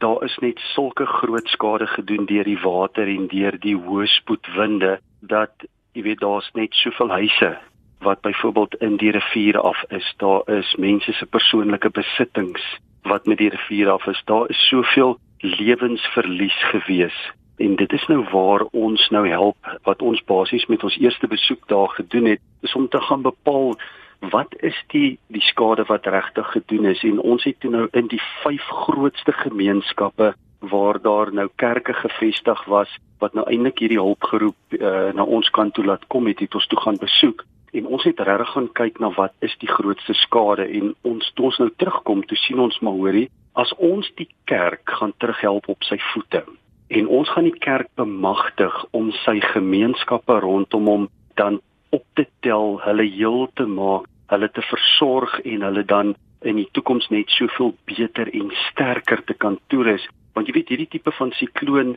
daar 0.00 0.24
is 0.24 0.36
net 0.42 0.58
sulke 0.74 1.06
groot 1.06 1.46
skade 1.54 1.86
gedoen 1.86 2.26
deur 2.26 2.44
die 2.44 2.58
water 2.58 3.06
en 3.06 3.28
deur 3.28 3.58
die 3.60 3.76
hoë 3.76 4.06
spoedwinde 4.06 4.98
dat 5.22 5.54
jy 5.94 6.02
weet 6.02 6.20
daar's 6.20 6.50
net 6.54 6.74
soveel 6.74 7.10
huise 7.10 7.58
wat 8.00 8.20
byvoorbeeld 8.22 8.74
in 8.74 8.96
die 8.96 9.10
riviere 9.10 9.60
af 9.60 9.84
is. 9.90 10.14
Daar 10.16 10.42
is 10.50 10.74
mense 10.76 11.12
se 11.12 11.26
persoonlike 11.26 11.90
besittings 11.90 12.78
wat 13.02 13.26
met 13.26 13.38
die 13.38 13.48
rivier 13.48 13.90
af 13.90 14.06
is. 14.06 14.22
Daar 14.24 14.48
is 14.48 14.68
soveel 14.68 15.18
lewensverlies 15.38 16.64
gewees. 16.70 17.32
En 17.56 17.76
dit 17.76 17.92
is 17.92 18.06
nou 18.06 18.24
waar 18.30 18.62
ons 18.70 19.08
nou 19.08 19.28
help 19.28 19.78
wat 19.82 20.02
ons 20.02 20.24
basies 20.24 20.66
met 20.66 20.82
ons 20.82 20.98
eerste 20.98 21.26
besoek 21.26 21.68
daar 21.68 21.88
gedoen 21.88 22.24
het 22.24 22.40
is 22.62 22.74
om 22.74 22.88
te 22.88 23.00
gaan 23.00 23.22
bepaal 23.22 23.74
wat 24.20 24.54
is 24.62 24.84
die 24.86 25.18
die 25.26 25.42
skade 25.42 25.84
wat 25.86 26.06
regtig 26.06 26.50
gedoen 26.50 26.84
is. 26.84 27.02
En 27.02 27.20
ons 27.20 27.44
het 27.44 27.62
nou 27.62 27.88
in 27.92 28.06
die 28.06 28.22
vyf 28.42 28.62
grootste 28.62 29.32
gemeenskappe 29.32 30.34
waar 30.58 31.02
daar 31.02 31.32
nou 31.32 31.48
kerke 31.54 31.92
gevestig 31.92 32.64
was 32.64 32.98
wat 33.18 33.34
nou 33.34 33.46
eintlik 33.50 33.78
hierdie 33.78 33.98
hulpgeroep 33.98 34.78
uh, 34.78 35.10
na 35.14 35.22
ons 35.22 35.50
kant 35.50 35.74
toe 35.74 35.84
laat 35.84 36.06
kom 36.06 36.26
het, 36.26 36.38
het 36.38 36.54
ons 36.54 36.66
toe 36.66 36.80
gaan 36.80 36.98
besoek 36.98 37.44
en 37.72 37.86
ons 37.86 38.04
het 38.08 38.20
regtig 38.20 38.52
gaan 38.54 38.68
kyk 38.80 39.00
na 39.02 39.10
wat 39.16 39.34
is 39.44 39.56
die 39.62 39.70
grootste 39.70 40.14
skade 40.14 40.68
en 40.80 40.94
ons 41.08 41.32
toe 41.34 41.48
ons 41.50 41.60
nou 41.62 41.70
terugkom 41.76 42.24
toe 42.26 42.38
sien 42.44 42.60
ons 42.64 42.80
maar 42.80 42.96
hoorie 42.96 43.28
as 43.58 43.72
ons 43.78 44.08
die 44.20 44.28
kerk 44.50 44.96
gaan 45.00 45.14
terughelp 45.18 45.68
op 45.68 45.84
sy 45.88 45.98
voete 46.12 46.44
en 46.88 47.08
ons 47.20 47.30
gaan 47.34 47.48
die 47.48 47.60
kerk 47.64 47.90
bemagtig 48.00 48.84
om 48.96 49.10
sy 49.24 49.38
gemeenskappe 49.44 50.38
rondom 50.44 50.88
hom 50.92 51.08
dan 51.40 51.60
op 51.90 52.04
te 52.16 52.24
tel 52.44 52.78
hulle 52.84 53.08
heel 53.08 53.46
te 53.60 53.66
maak 53.68 54.08
hulle 54.32 54.48
te 54.52 54.64
versorg 54.70 55.38
en 55.44 55.64
hulle 55.68 55.84
dan 55.84 56.14
in 56.42 56.56
die 56.56 56.68
toekoms 56.72 57.08
net 57.08 57.30
soveel 57.30 57.74
beter 57.84 58.30
en 58.34 58.52
sterker 58.70 59.24
te 59.24 59.34
kan 59.34 59.58
toerus 59.68 60.06
want 60.34 60.46
jy 60.46 60.54
weet 60.58 60.68
hierdie 60.74 60.92
tipe 60.92 61.12
van 61.18 61.32
sikloon 61.38 61.96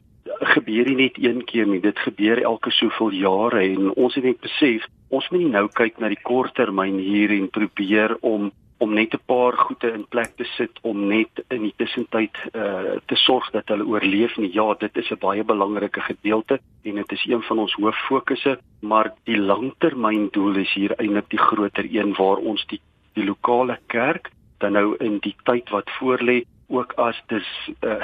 gebeur 0.53 0.89
nie 0.89 0.97
net 1.03 1.19
een 1.21 1.43
keer 1.45 1.67
nie 1.69 1.81
dit 1.83 1.99
gebeur 2.05 2.41
elke 2.41 2.71
soveel 2.71 3.13
jare 3.21 3.61
en 3.67 3.91
ons 3.91 4.15
het 4.15 4.25
net 4.25 4.41
besef 4.41 4.87
ons 5.09 5.29
moet 5.29 5.43
nie 5.43 5.53
nou 5.53 5.67
kyk 5.81 5.99
na 5.99 6.09
die 6.09 6.23
korttermyn 6.23 6.97
hier 6.99 7.33
en 7.35 7.49
probeer 7.53 8.17
om 8.21 8.51
om 8.81 8.93
net 8.93 9.13
'n 9.13 9.25
paar 9.25 9.53
goede 9.57 9.93
in 9.93 10.05
plek 10.09 10.31
te 10.37 10.43
sit 10.57 10.79
om 10.81 11.07
net 11.07 11.29
in 11.49 11.61
die 11.61 11.73
tussentyd 11.77 12.35
uh 12.53 12.97
te 13.05 13.15
sorg 13.15 13.51
dat 13.51 13.67
hulle 13.67 13.85
oorleef 13.85 14.37
nie. 14.37 14.53
Ja, 14.53 14.73
dit 14.73 14.97
is 14.97 15.11
'n 15.11 15.19
baie 15.19 15.43
belangrike 15.43 16.01
gedeelte 16.01 16.59
en 16.83 16.95
dit 16.95 17.11
is 17.11 17.25
een 17.27 17.43
van 17.43 17.59
ons 17.59 17.73
hooffokusse, 17.73 18.59
maar 18.79 19.13
die 19.23 19.37
langtermyndoel 19.37 20.55
is 20.55 20.73
hier 20.73 20.93
eintlik 20.97 21.29
die 21.29 21.45
groter 21.49 21.85
een 21.91 22.13
waar 22.13 22.37
ons 22.37 22.65
die 22.65 22.81
die 23.13 23.25
lokale 23.25 23.79
kerk 23.87 24.31
dan 24.61 24.77
nou 24.77 24.95
in 24.99 25.19
die 25.25 25.35
tyd 25.43 25.69
wat 25.69 25.89
voorlê 25.99 26.41
ook 26.67 26.93
as 26.93 27.17
dis 27.27 27.49
uh 27.81 28.01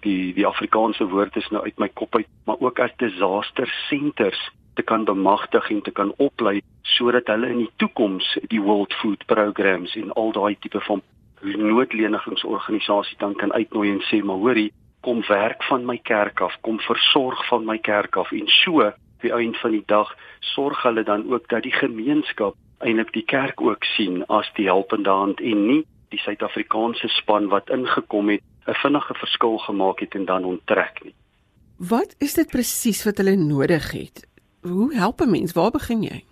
die 0.00 0.32
die 0.32 0.46
Afrikaanse 0.46 1.04
woord 1.04 1.36
is 1.36 1.48
nou 1.52 1.60
uit 1.64 1.78
my 1.78 1.88
kop 1.92 2.14
uit, 2.16 2.28
maar 2.48 2.56
ook 2.60 2.78
as 2.80 2.94
disaster 2.96 3.68
centers 3.88 4.40
te 4.74 4.82
kan 4.82 5.04
bemagtig 5.04 5.70
en 5.70 5.82
te 5.82 5.90
kan 5.90 6.12
oplei 6.16 6.60
sodat 6.82 7.28
hulle 7.28 7.50
in 7.52 7.58
die 7.64 7.72
toekoms 7.76 8.38
die 8.48 8.62
World 8.62 8.94
Food 9.02 9.26
Programs 9.26 9.96
en 10.00 10.12
al 10.12 10.32
daai 10.32 10.56
tipe 10.60 10.80
van 10.80 11.02
noodlenigingsorganisasies 11.42 13.18
dan 13.18 13.34
kan 13.34 13.52
uitnooi 13.52 13.90
en 13.90 14.00
sê 14.08 14.22
maar 14.24 14.40
hoorie 14.40 14.72
kom 15.00 15.22
werk 15.28 15.62
van 15.68 15.84
my 15.88 15.98
kerk 15.98 16.40
af 16.40 16.56
kom 16.60 16.80
versorg 16.84 17.44
van 17.48 17.64
my 17.64 17.78
kerk 17.78 18.16
af. 18.16 18.32
En 18.32 18.48
so 18.62 18.90
die 19.20 19.32
eind 19.32 19.56
van 19.60 19.76
die 19.76 19.84
dag 19.86 20.12
sorg 20.54 20.82
hulle 20.82 21.04
dan 21.04 21.28
ook 21.32 21.48
dat 21.48 21.62
die 21.62 21.76
gemeenskap 21.76 22.56
eintlik 22.80 23.12
die 23.12 23.24
kerk 23.24 23.60
ook 23.60 23.84
sien 23.96 24.24
as 24.28 24.50
die 24.56 24.66
helpende 24.66 25.10
hand 25.10 25.40
en 25.40 25.66
nie 25.66 25.82
die 26.10 26.18
Suid-Afrikaanse 26.18 27.08
span 27.08 27.48
wat 27.52 27.70
ingekom 27.70 28.28
het 28.28 28.42
'n 28.66 28.74
vinnige 28.82 29.14
verskil 29.14 29.58
gemaak 29.58 30.00
het 30.00 30.14
en 30.14 30.24
dan 30.24 30.44
onttrek 30.44 31.04
nie. 31.04 31.14
Wat 31.76 32.14
is 32.18 32.34
dit 32.34 32.50
presies 32.50 33.04
wat 33.04 33.16
hulle 33.16 33.36
nodig 33.36 33.90
het? 33.90 34.26
Hoe 34.62 34.94
help 34.94 35.20
'n 35.20 35.30
mens? 35.30 35.52
Waar 35.52 35.70
begin 35.70 36.02
jy? 36.02 36.24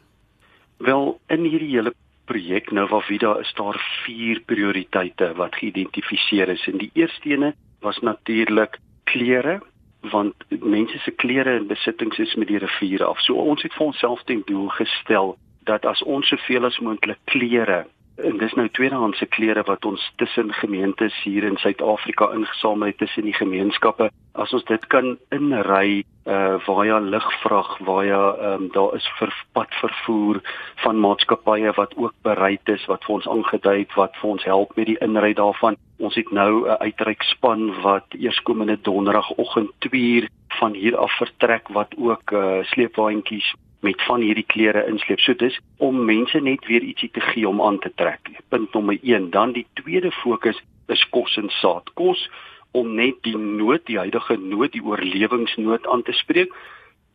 Wel, 0.76 1.20
in 1.26 1.44
hierdie 1.44 1.74
hele 1.76 1.94
projek 2.24 2.70
Nova 2.70 3.00
Vida 3.00 3.38
is 3.38 3.52
daar 3.54 4.02
vier 4.04 4.40
prioriteite 4.40 5.32
wat 5.34 5.54
geïdentifiseer 5.54 6.48
is. 6.48 6.66
En 6.66 6.78
die 6.78 6.90
eerste 6.92 7.28
ene 7.28 7.54
was 7.80 7.98
natuurlik 7.98 8.78
klere 9.04 9.60
want 10.00 10.34
mense 10.48 10.98
se 10.98 11.10
klere 11.10 11.56
en 11.56 11.66
besittings 11.66 12.18
is 12.18 12.34
met 12.34 12.48
die 12.48 12.58
riviere 12.58 13.04
af. 13.04 13.20
So 13.20 13.34
ons 13.34 13.62
het 13.62 13.74
vir 13.74 13.86
onsself 13.86 14.22
ten 14.24 14.42
doel 14.46 14.68
gestel 14.68 15.36
dat 15.68 15.86
as 15.86 16.02
ons 16.02 16.28
soveel 16.32 16.64
as 16.68 16.80
moontlik 16.84 17.20
klere 17.24 17.84
en 18.18 18.38
dis 18.38 18.54
nou 18.58 18.66
tweedehandse 18.74 19.26
klere 19.30 19.62
wat 19.68 19.84
ons 19.86 20.02
tussen 20.18 20.50
gemeentes 20.58 21.14
hier 21.22 21.44
in 21.46 21.58
Suid-Afrika 21.62 22.32
ingesamel 22.34 22.90
het 22.90 22.98
tussen 22.98 23.28
die 23.28 23.36
gemeenskappe 23.36 24.08
as 24.38 24.54
ons 24.54 24.64
dit 24.70 24.86
kan 24.92 25.16
inry 25.34 26.04
uh 26.28 26.58
via 26.66 26.98
lugvrag 27.00 27.70
via 27.86 28.22
ehm 28.32 28.64
um, 28.64 28.66
daar 28.74 28.96
is 28.98 29.06
vir 29.18 29.32
pad 29.56 29.74
vervoer 29.80 30.40
van 30.84 31.00
maatskappye 31.04 31.72
wat 31.76 31.94
ook 31.96 32.14
bereid 32.26 32.68
is 32.74 32.84
wat 32.90 33.06
vir 33.06 33.14
ons 33.18 33.28
aangedui 33.34 33.78
het 33.78 33.94
wat 34.00 34.18
vir 34.20 34.30
ons 34.30 34.44
help 34.44 34.74
met 34.76 34.90
die 34.90 34.98
inry 35.06 35.32
daarvan. 35.34 35.78
Ons 35.98 36.18
het 36.20 36.30
nou 36.30 36.68
'n 36.68 36.76
uitreikspan 36.88 37.80
wat 37.82 38.06
eerskomende 38.18 38.78
donderdagoggend 38.82 39.70
2uur 39.86 40.28
van 40.60 40.72
hier 40.74 40.96
af 40.96 41.16
vertrek 41.16 41.68
wat 41.68 41.94
ook 41.96 42.30
uh 42.32 42.62
sleepwaandjies 42.64 43.54
met 43.80 44.02
van 44.06 44.20
hierdie 44.20 44.46
klere 44.46 44.86
insleep. 44.90 45.20
So 45.20 45.34
dis 45.34 45.58
om 45.76 46.04
mense 46.04 46.40
net 46.40 46.66
weer 46.66 46.82
ietsie 46.82 47.10
te 47.14 47.20
gee 47.20 47.48
om 47.48 47.62
aan 47.62 47.78
te 47.78 47.92
trek. 47.94 48.30
Punt 48.48 48.72
nommer 48.72 48.98
1. 49.02 49.30
Dan 49.30 49.52
die 49.52 49.66
tweede 49.80 50.10
fokus 50.10 50.58
is 50.86 51.04
kos 51.14 51.36
en 51.36 51.50
saad. 51.60 51.92
Kos 51.94 52.28
om 52.76 52.94
net 52.94 53.22
die 53.22 53.36
nood, 53.36 53.86
die 53.86 53.98
huidige 53.98 54.36
nood, 54.36 54.72
die 54.72 54.84
oorlewingsnood 54.84 55.86
aan 55.86 56.02
te 56.02 56.12
spreek, 56.12 56.52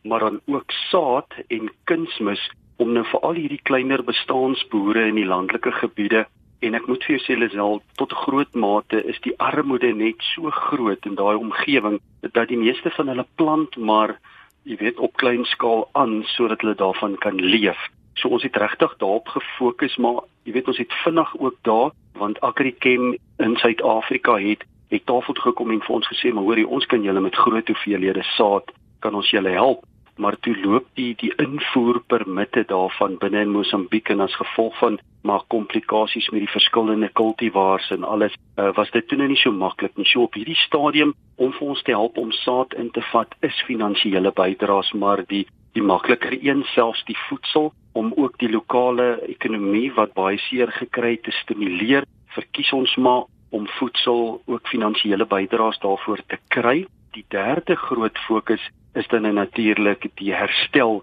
maar 0.02 0.20
dan 0.20 0.40
ook 0.46 0.72
saad 0.90 1.30
en 1.48 1.70
kunsmis 1.84 2.42
om 2.76 2.92
nou 2.92 3.04
vir 3.06 3.20
al 3.20 3.38
hierdie 3.38 3.62
kleiner 3.62 4.02
bestaansboere 4.04 5.06
in 5.08 5.20
die 5.20 5.28
landelike 5.28 5.72
gebiede 5.78 6.24
en 6.64 6.76
ek 6.78 6.86
moet 6.88 7.04
vir 7.04 7.16
jou 7.16 7.22
sê 7.24 7.36
Lisel 7.38 7.80
tot 8.00 8.12
'n 8.12 8.22
groot 8.24 8.54
mate 8.54 9.02
is 9.12 9.20
die 9.26 9.36
armoede 9.38 9.92
net 9.92 10.20
so 10.34 10.50
groot 10.50 11.06
in 11.06 11.14
daai 11.14 11.36
omgewing 11.36 12.00
dat 12.32 12.48
die 12.48 12.56
meeste 12.56 12.90
van 12.90 13.08
hulle 13.08 13.26
plant 13.36 13.76
maar 13.76 14.18
jy 14.64 14.76
weet 14.80 14.98
op 14.98 15.16
klein 15.20 15.44
skaal 15.44 15.88
aan 15.92 16.22
sodat 16.34 16.60
hulle 16.60 16.74
daarvan 16.74 17.18
kan 17.18 17.40
leef. 17.40 17.80
So 18.14 18.28
ons 18.28 18.42
het 18.42 18.56
regtig 18.56 18.96
daarop 18.96 19.28
gefokus, 19.28 19.96
maar 19.96 20.22
jy 20.44 20.52
weet 20.52 20.68
ons 20.68 20.78
het 20.78 20.92
vinnig 21.04 21.36
ook 21.38 21.56
daar 21.62 21.90
want 22.14 22.40
Agrichem 22.40 23.16
in 23.36 23.56
Suid-Afrika 23.56 24.38
het 24.38 24.64
het 24.88 25.06
tafel 25.06 25.34
toe 25.34 25.42
gekom 25.42 25.70
en 25.70 25.82
vir 25.82 25.94
ons 25.94 26.08
gesê 26.08 26.30
maar 26.32 26.46
hoorie 26.46 26.68
ons 26.68 26.86
kan 26.86 27.02
julle 27.02 27.20
met 27.20 27.34
groot 27.34 27.68
hoeveelhede 27.68 28.22
saad 28.36 28.70
kan 29.00 29.14
ons 29.14 29.30
julle 29.30 29.50
help 29.50 29.82
maar 30.16 30.36
toe 30.40 30.54
loop 30.56 30.86
die 30.98 31.14
die 31.18 31.32
invoer 31.42 32.00
permitte 32.06 32.64
daarvan 32.70 33.18
binne 33.18 33.40
in 33.40 33.52
Mosambiek 33.54 34.08
en 34.14 34.20
as 34.20 34.36
gevolg 34.36 34.78
van 34.78 34.98
maar 35.22 35.42
komplikasies 35.48 36.28
met 36.30 36.44
die 36.44 36.52
verskillende 36.52 37.08
kultivars 37.08 37.90
en 37.90 38.04
alles 38.04 38.34
uh, 38.56 38.70
was 38.76 38.90
dit 38.90 39.08
toe 39.08 39.18
nou 39.18 39.28
nie 39.28 39.40
so 39.40 39.52
maklik 39.52 39.96
nie. 39.96 40.06
So 40.06 40.26
op 40.28 40.36
hierdie 40.36 40.58
stadium 40.66 41.14
om 41.36 41.52
vir 41.56 41.68
ons 41.68 41.82
te 41.82 41.96
help 41.96 42.18
om 42.20 42.32
saad 42.44 42.74
in 42.78 42.90
te 42.90 43.02
vat 43.10 43.34
is 43.40 43.62
finansiële 43.66 44.32
bydraes 44.36 44.92
maar 44.92 45.24
die 45.26 45.46
die 45.74 45.82
makliker 45.82 46.36
een 46.38 46.62
selfs 46.74 47.02
die 47.08 47.18
voedsel 47.28 47.72
om 47.98 48.12
ook 48.16 48.38
die 48.38 48.50
lokale 48.50 49.16
ekonomie 49.26 49.88
wat 49.96 50.14
baie 50.14 50.38
seer 50.38 50.70
gekry 50.70 51.16
het 51.16 51.24
te 51.26 51.34
stimuleer 51.42 52.06
verkies 52.36 52.70
ons 52.72 52.94
maar 52.96 53.24
om 53.54 53.66
voedsel 53.78 54.42
ook 54.50 54.68
finansiële 54.68 55.26
bydraes 55.30 55.78
daarvoor 55.82 56.22
te 56.26 56.38
kry. 56.48 56.86
Die 57.14 57.24
derde 57.30 57.76
groot 57.76 58.18
fokus 58.26 58.62
is 58.94 59.08
dan 59.08 59.34
natuurlik 59.34 60.06
die 60.14 60.32
herstel 60.34 61.02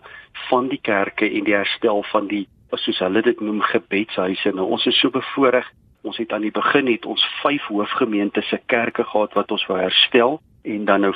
van 0.50 0.68
die 0.68 0.80
kerke 0.82 1.30
en 1.30 1.44
die 1.44 1.56
herstel 1.56 2.04
van 2.12 2.28
die 2.28 2.48
soos 2.80 3.02
hulle 3.04 3.22
dit 3.22 3.40
noem 3.44 3.62
gebedshuise. 3.62 4.54
Nou 4.56 4.70
ons 4.72 4.86
is 4.88 5.00
so 5.00 5.12
bevoorreg. 5.12 5.68
Ons 6.08 6.18
het 6.18 6.32
aan 6.34 6.46
die 6.48 6.54
begin 6.56 6.88
het 6.88 7.06
ons 7.06 7.24
5 7.42 7.68
hoofgemeente 7.68 8.42
se 8.42 8.60
kerke 8.66 9.04
gehad 9.04 9.34
wat 9.38 9.52
ons 9.52 9.66
wou 9.70 9.80
herstel 9.80 10.40
en 10.64 10.86
dan 10.86 11.02
nou 11.02 11.14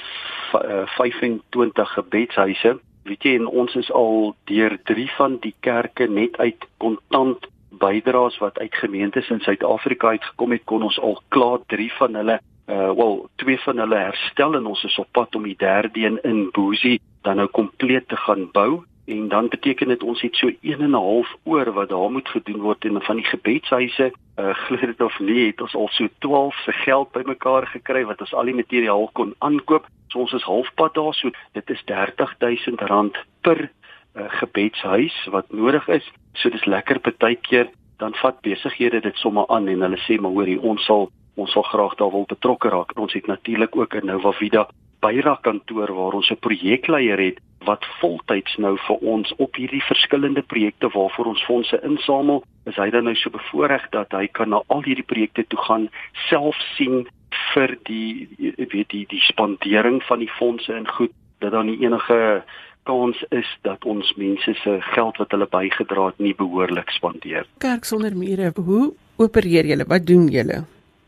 25 0.97 1.79
eh, 1.79 1.93
gebedshuise. 1.93 2.75
Weet 3.05 3.23
jy 3.23 3.35
en 3.39 3.47
ons 3.47 3.75
is 3.75 3.91
al 3.91 4.35
deur 4.49 4.77
3 4.83 5.07
van 5.17 5.37
die 5.41 5.55
kerke 5.59 6.07
net 6.07 6.37
uit 6.37 6.67
kontant 6.77 7.47
bydraes 7.79 8.37
wat 8.39 8.59
uit 8.59 8.75
gemeentes 8.75 9.29
in 9.29 9.39
Suid-Afrika 9.39 10.07
uitgekom 10.15 10.51
het 10.51 10.63
kon 10.65 10.83
ons 10.83 10.99
al 10.99 11.19
klaar 11.27 11.59
3 11.71 11.91
van 11.97 12.15
hulle 12.21 12.39
uh 12.67 12.91
wel 12.97 13.29
twee 13.35 13.59
van 13.59 13.77
hulle 13.77 13.95
herstel 13.95 14.55
en 14.55 14.65
ons 14.65 14.83
is 14.83 14.97
op 14.97 15.07
pad 15.11 15.35
om 15.35 15.43
die 15.43 15.57
derde 15.57 15.99
een 15.99 16.19
in 16.23 16.49
Boesie 16.51 17.01
dan 17.21 17.35
nou 17.35 17.47
kompleet 17.47 18.07
te 18.07 18.17
gaan 18.17 18.51
bou. 18.51 18.83
En 19.05 19.27
dan 19.27 19.47
beteken 19.47 19.87
dit 19.87 20.03
ons 20.03 20.21
het 20.21 20.35
so 20.35 20.49
1 20.61 20.81
en 20.81 20.89
'n 20.89 20.93
half 20.93 21.35
oor 21.43 21.73
wat 21.73 21.89
daar 21.89 22.11
moet 22.11 22.29
gedoen 22.29 22.61
word 22.61 22.85
en 22.85 23.01
van 23.01 23.15
die 23.15 23.25
gebedshuise 23.25 24.13
uh 24.39 24.53
glo 24.65 24.77
dit 24.77 25.01
of 25.01 25.19
nie 25.19 25.45
het 25.45 25.61
ons 25.61 25.75
al 25.75 25.89
so 25.91 26.07
12 26.17 26.55
se 26.55 26.71
geld 26.71 27.11
bymekaar 27.11 27.67
gekry 27.67 28.05
wat 28.05 28.19
ons 28.19 28.33
al 28.33 28.45
die 28.45 28.55
materiaal 28.55 29.09
kon 29.13 29.35
aankoop. 29.37 29.85
So 30.07 30.19
ons 30.19 30.33
is 30.33 30.43
halfpad 30.43 30.93
daar 30.93 31.13
so 31.13 31.29
dit 31.51 31.69
is 31.69 31.83
R30000 31.85 33.21
per 33.41 33.69
uh, 34.15 34.23
gebedshuis 34.27 35.25
wat 35.25 35.51
nodig 35.51 35.87
is. 35.87 36.11
So 36.33 36.49
dis 36.49 36.65
lekker 36.65 36.99
partykeer 36.99 37.69
dan 37.97 38.13
vat 38.13 38.41
besighede 38.41 38.99
dit 39.01 39.17
sommer 39.17 39.47
aan 39.47 39.67
en 39.67 39.81
hulle 39.81 39.99
sê 40.07 40.19
maar 40.19 40.31
hoorie 40.31 40.59
ons 40.61 40.83
sal 40.85 41.11
ons 41.35 41.51
sal 41.51 41.63
graag 41.63 41.95
daar 41.95 42.11
wil 42.11 42.25
betrokke 42.27 42.69
raak. 42.69 42.95
Ons 42.99 43.13
het 43.13 43.27
natuurlik 43.27 43.75
ook 43.75 43.95
'n 43.95 44.05
Nova 44.05 44.31
Vida 44.31 44.67
byrak 44.99 45.41
kantoor 45.41 45.93
waar 45.93 46.13
ons 46.13 46.31
'n 46.31 46.39
projekleier 46.39 47.19
het 47.19 47.39
wat 47.65 47.85
voltyds 47.99 48.57
nou 48.57 48.77
vir 48.87 48.95
ons 48.95 49.33
op 49.37 49.55
hierdie 49.55 49.83
verskillende 49.83 50.41
projekte 50.41 50.89
waarvoor 50.89 51.25
ons 51.25 51.45
fondse 51.45 51.79
insamel, 51.83 52.43
is 52.65 52.75
hy 52.75 52.89
dan 52.89 53.03
nou 53.03 53.15
so 53.15 53.29
bevoorreg 53.29 53.89
dat 53.89 54.11
hy 54.11 54.27
kan 54.27 54.49
na 54.49 54.61
al 54.67 54.83
hierdie 54.83 55.05
projekte 55.05 55.45
toe 55.47 55.59
gaan, 55.59 55.89
self 56.29 56.55
sien 56.77 57.07
vir 57.53 57.77
die 57.89 58.29
weet 58.57 58.89
die 58.89 59.05
die 59.09 59.21
spandering 59.21 60.03
van 60.03 60.19
die 60.19 60.31
fondse 60.39 60.73
en 60.73 60.87
goed 60.87 61.11
dat 61.39 61.51
daar 61.51 61.65
nie 61.65 61.79
enige 61.81 62.43
kans 62.83 63.23
is 63.29 63.49
dat 63.61 63.85
ons 63.85 64.13
mense 64.15 64.53
se 64.53 64.77
geld 64.93 65.17
wat 65.17 65.31
hulle 65.31 65.47
bygedra 65.49 66.05
het 66.05 66.21
nie 66.21 66.35
behoorlik 66.37 66.89
spandeer. 66.89 67.47
Kerk 67.57 67.83
sonder 67.83 68.15
mure, 68.17 68.51
hoe 68.55 68.93
opereer 69.17 69.65
julle? 69.65 69.87
Wat 69.89 70.05
doen 70.05 70.27
julle? 70.29 70.63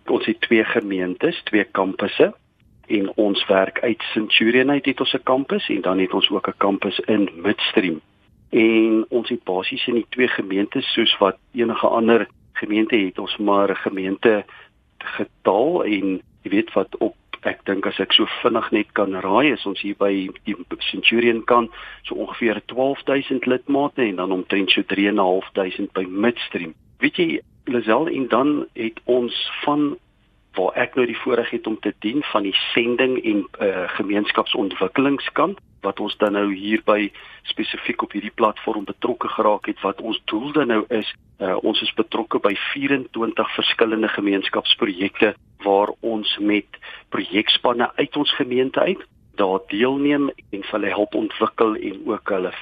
Ons 0.09 0.25
het 0.25 0.41
twee 0.41 0.63
gemeentes, 0.63 1.41
twee 1.43 1.63
kampusse 1.63 2.33
en 2.87 3.09
ons 3.15 3.45
werk 3.45 3.79
uit 3.83 4.03
Centurion 4.13 4.71
uit 4.71 4.85
het 4.85 4.99
ons 4.99 5.13
'n 5.13 5.23
kampus 5.23 5.69
en 5.69 5.81
dan 5.81 5.99
het 5.99 6.13
ons 6.13 6.29
ook 6.29 6.47
'n 6.47 6.57
kampus 6.57 6.99
in 6.99 7.29
Midstream. 7.35 8.01
En 8.49 9.05
ons 9.09 9.29
het 9.29 9.43
basies 9.43 9.87
in 9.87 9.93
die 9.93 10.05
twee 10.09 10.27
gemeentes 10.27 10.93
soos 10.93 11.17
wat 11.17 11.37
enige 11.53 11.87
ander 11.87 12.27
gemeente 12.53 12.95
het 12.95 13.19
ons 13.19 13.37
maar 13.37 13.69
'n 13.69 13.75
gemeente 13.75 14.45
getal 14.97 15.83
en 15.83 16.21
jy 16.41 16.49
weet 16.49 16.73
wat 16.73 16.97
op 16.97 17.15
ek 17.41 17.65
dink 17.65 17.85
as 17.85 17.99
ek 17.99 18.13
so 18.13 18.25
vinnig 18.41 18.71
net 18.71 18.91
kan 18.93 19.13
raai 19.21 19.51
is 19.51 19.65
ons 19.65 19.81
hier 19.81 19.95
by 19.99 20.29
die 20.43 20.55
Centurion 20.79 21.43
kan 21.43 21.69
so 22.03 22.15
ongeveer 22.15 22.61
12000 22.65 23.45
lidmate 23.45 24.01
en 24.01 24.15
dan 24.15 24.31
omtrent 24.31 24.71
so 24.71 24.81
3500 24.81 25.93
by 25.93 26.05
Midstream. 26.09 26.73
Weet 26.99 27.15
jy 27.15 27.39
Lisel 27.67 28.07
en 28.07 28.27
dan 28.27 28.67
het 28.73 28.99
ons 29.05 29.35
van 29.63 29.97
waar 30.57 30.73
ek 30.73 30.95
nou 30.97 31.05
die 31.05 31.19
voorreg 31.21 31.49
het 31.53 31.67
om 31.67 31.79
te 31.79 31.93
dien 31.99 32.23
van 32.31 32.43
die 32.47 32.55
sending 32.73 33.17
en 33.23 33.43
uh, 33.61 33.85
gemeenskapsontwikkelingskant 33.99 35.59
wat 35.85 35.99
ons 35.99 36.17
dan 36.17 36.33
nou 36.33 36.47
hier 36.53 36.81
by 36.85 37.11
spesifiek 37.45 38.01
op 38.01 38.15
hierdie 38.17 38.33
platform 38.33 38.87
betrokke 38.87 39.29
geraak 39.29 39.69
het 39.69 39.81
wat 39.85 40.01
ons 40.01 40.19
doel 40.25 40.51
dan 40.55 40.73
nou 40.73 40.81
is 40.89 41.11
uh, 41.37 41.57
ons 41.61 41.81
is 41.85 41.93
betrokke 41.93 42.41
by 42.41 42.55
24 42.73 43.53
verskillende 43.59 44.09
gemeenskapsprojekte 44.15 45.35
waar 45.65 45.93
ons 45.99 46.37
met 46.41 46.81
projekspanne 47.13 47.91
uit 47.95 48.17
ons 48.17 48.33
gemeente 48.39 48.79
uit 48.79 49.05
daar 49.37 49.59
deelneem. 49.71 50.29
En 50.55 50.65
hulle 50.71 50.89
help 50.93 51.15
ontwikkel 51.15 51.75
en 51.75 52.01
ook 52.05 52.33
hulle 52.35 52.53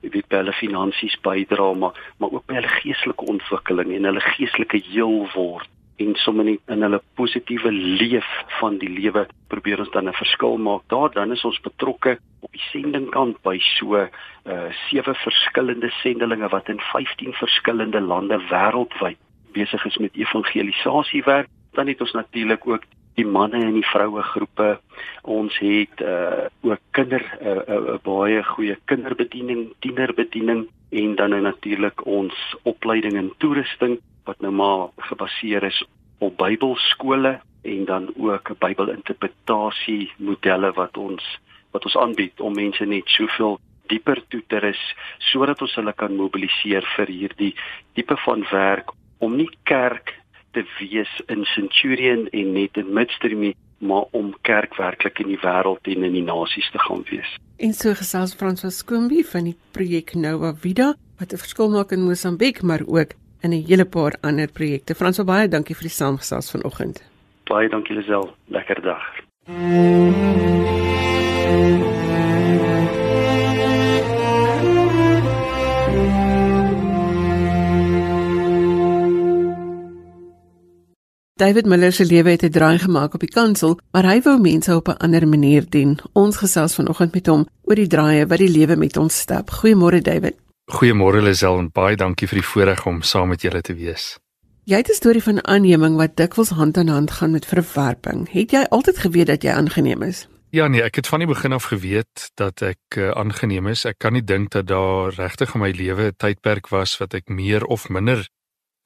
weet 0.00 0.28
by 0.28 0.40
hulle 0.42 0.56
finansies 0.56 1.18
bydra 1.22 1.72
maar 1.78 2.00
maar 2.18 2.32
ook 2.32 2.46
by 2.46 2.58
hulle 2.58 2.74
geestelike 2.80 3.30
ontwikkeling 3.34 3.94
en 3.96 4.10
hulle 4.10 4.24
geestelike 4.32 4.82
heel 4.88 5.28
word 5.34 5.70
en 6.02 6.14
sommer 6.24 6.44
net 6.44 6.72
in 6.72 6.82
hulle 6.82 7.00
positiewe 7.18 7.70
leef 7.72 8.28
van 8.58 8.78
die 8.82 8.90
lewe 8.90 9.26
probeer 9.52 9.82
ons 9.84 9.90
dan 9.94 10.08
'n 10.08 10.20
verskil 10.22 10.56
maak. 10.58 10.82
Daar 10.88 11.10
dan 11.12 11.32
is 11.32 11.44
ons 11.44 11.60
betrokke 11.60 12.18
op 12.40 12.52
die 12.52 12.66
sendingkant 12.72 13.42
by 13.42 13.58
so 13.58 13.96
uh 13.96 14.70
sewe 14.88 15.14
verskillende 15.14 15.90
sendelinge 16.02 16.48
wat 16.48 16.68
in 16.68 16.80
15 16.80 17.32
verskillende 17.32 18.00
lande 18.00 18.38
wêreldwyd 18.50 19.18
besig 19.52 19.84
is 19.84 19.96
met 19.96 20.14
evangelisasiewerk 20.14 21.48
dan 21.72 21.86
het 21.86 22.00
ons 22.00 22.12
natuurlik 22.12 22.66
ook 22.66 22.82
die 23.14 23.26
manne 23.26 23.60
en 23.64 23.74
die 23.74 23.86
vroue 23.86 24.22
groepe. 24.22 24.78
Ons 25.22 25.58
het 25.58 26.00
uh 26.00 26.48
ook 26.62 26.80
kinder 26.90 27.22
'n 27.22 27.46
uh, 27.46 27.62
uh, 27.68 27.80
uh, 27.94 27.98
baie 28.02 28.42
goeie 28.44 28.76
kinderbediening, 28.84 29.72
tienerbediening 29.80 30.68
en 30.90 31.14
dan 31.14 31.30
nou 31.30 31.40
natuurlik 31.40 32.06
ons 32.06 32.56
opleiding 32.62 33.14
in 33.16 33.32
toerusting 33.38 33.98
wat 34.24 34.40
nou 34.40 34.52
maar 34.52 34.88
gebaseer 34.96 35.62
is 35.62 35.84
op 36.18 36.36
Bybelskole 36.36 37.40
en 37.62 37.84
dan 37.84 38.12
ook 38.16 38.58
Bybelinterpretasie 38.58 40.12
modelle 40.16 40.72
wat 40.72 40.96
ons 40.96 41.38
wat 41.70 41.84
ons 41.84 41.96
aanbied 41.96 42.40
om 42.40 42.54
mense 42.54 42.84
net 42.84 43.08
soveel 43.08 43.58
dieper 43.88 44.22
toeter 44.28 44.64
is 44.64 44.82
sodat 45.32 45.62
ons 45.62 45.74
hulle 45.80 45.92
kan 45.92 46.16
mobiliseer 46.16 46.86
vir 46.96 47.12
hierdie 47.12 47.54
tipe 47.94 48.16
van 48.26 48.44
werk 48.50 48.92
om 49.18 49.36
nie 49.36 49.50
kerk 49.68 50.14
te 50.52 50.64
wees 50.78 51.12
in 51.26 51.44
Centurion 51.44 52.28
en 52.30 52.52
net 52.52 52.76
in 52.76 52.92
Midstream 52.92 53.52
maar 53.82 54.04
om 54.10 54.34
kerk 54.46 54.76
werklik 54.78 55.18
in 55.18 55.32
die 55.32 55.40
wêreld 55.42 55.88
en 55.90 56.04
in 56.06 56.12
die 56.14 56.22
nasies 56.22 56.70
te 56.70 56.78
gaan 56.78 57.02
wees. 57.10 57.30
En 57.58 57.72
so 57.74 57.94
gesels 57.98 58.36
François 58.38 58.76
Skoombi 58.78 59.24
van 59.32 59.50
die 59.50 59.56
projek 59.74 60.14
Nova 60.14 60.54
Vida 60.54 60.94
wat 61.18 61.32
'n 61.32 61.42
verskil 61.44 61.70
maak 61.70 61.92
in 61.92 62.06
Mosambiek 62.06 62.62
maar 62.62 62.82
ook 62.86 63.10
in 63.42 63.50
'n 63.50 63.64
hele 63.66 63.84
paar 63.84 64.14
ander 64.20 64.48
projekte. 64.48 64.94
François 64.94 65.26
baie 65.26 65.48
dankie 65.48 65.74
vir 65.74 65.88
die 65.88 65.96
saamgesels 65.98 66.50
vanoggend. 66.50 67.02
Baie 67.44 67.68
dankie 67.68 67.96
Lisel. 67.96 68.34
Lekker 68.46 68.82
dag. 68.82 69.02
David 81.42 81.66
Miller 81.66 81.92
se 81.92 82.04
lewe 82.04 82.30
het 82.30 82.42
'n 82.42 82.50
draai 82.50 82.78
gemaak 82.78 83.14
op 83.14 83.20
die 83.20 83.28
kansel, 83.28 83.78
maar 83.90 84.04
hy 84.04 84.20
wou 84.22 84.40
mense 84.40 84.76
op 84.76 84.88
'n 84.88 84.96
ander 84.96 85.28
manier 85.28 85.64
dien. 85.68 85.98
Ons 86.12 86.36
gesels 86.36 86.74
vanoggend 86.74 87.14
met 87.14 87.26
hom 87.26 87.48
oor 87.62 87.74
die 87.74 87.86
draaie 87.86 88.26
wat 88.26 88.38
die 88.38 88.48
lewe 88.48 88.76
met 88.76 88.96
ons 88.96 89.18
stap. 89.18 89.50
Goeiemôre 89.50 90.00
David. 90.02 90.34
Goeiemôre 90.64 91.22
Lisel 91.22 91.58
en 91.58 91.70
baie 91.72 91.96
dankie 91.96 92.28
vir 92.28 92.38
die 92.38 92.46
voorreg 92.46 92.86
om 92.86 93.02
saam 93.02 93.28
met 93.28 93.42
julle 93.42 93.60
te 93.60 93.74
wees. 93.74 94.18
Jy 94.64 94.76
het 94.76 94.88
'n 94.88 94.94
storie 94.94 95.22
van 95.22 95.46
aanneming 95.46 95.96
wat 95.96 96.16
dikwels 96.16 96.50
hand 96.50 96.76
aan 96.76 96.88
hand 96.88 97.10
gaan 97.10 97.30
met 97.30 97.46
verwerping. 97.46 98.30
Het 98.30 98.50
jy 98.50 98.66
altyd 98.68 98.98
geweet 98.98 99.26
dat 99.26 99.42
jy 99.42 99.50
aangeneem 99.50 100.02
is? 100.02 100.28
Ja 100.50 100.68
nee, 100.68 100.82
ek 100.82 100.94
het 100.94 101.06
van 101.06 101.18
die 101.18 101.28
begin 101.28 101.52
af 101.52 101.64
geweet 101.64 102.30
dat 102.34 102.62
ek 102.62 102.96
uh, 102.96 103.10
aangeneem 103.10 103.66
is. 103.66 103.84
Ek 103.84 103.98
kan 103.98 104.12
nie 104.12 104.24
dink 104.24 104.50
dat 104.50 104.66
daar 104.66 105.12
regtig 105.14 105.54
in 105.54 105.60
my 105.60 105.70
lewe 105.70 106.06
'n 106.06 106.14
tydperk 106.16 106.68
was 106.68 106.98
wat 106.98 107.14
ek 107.14 107.28
meer 107.28 107.64
of 107.64 107.88
minder 107.88 108.28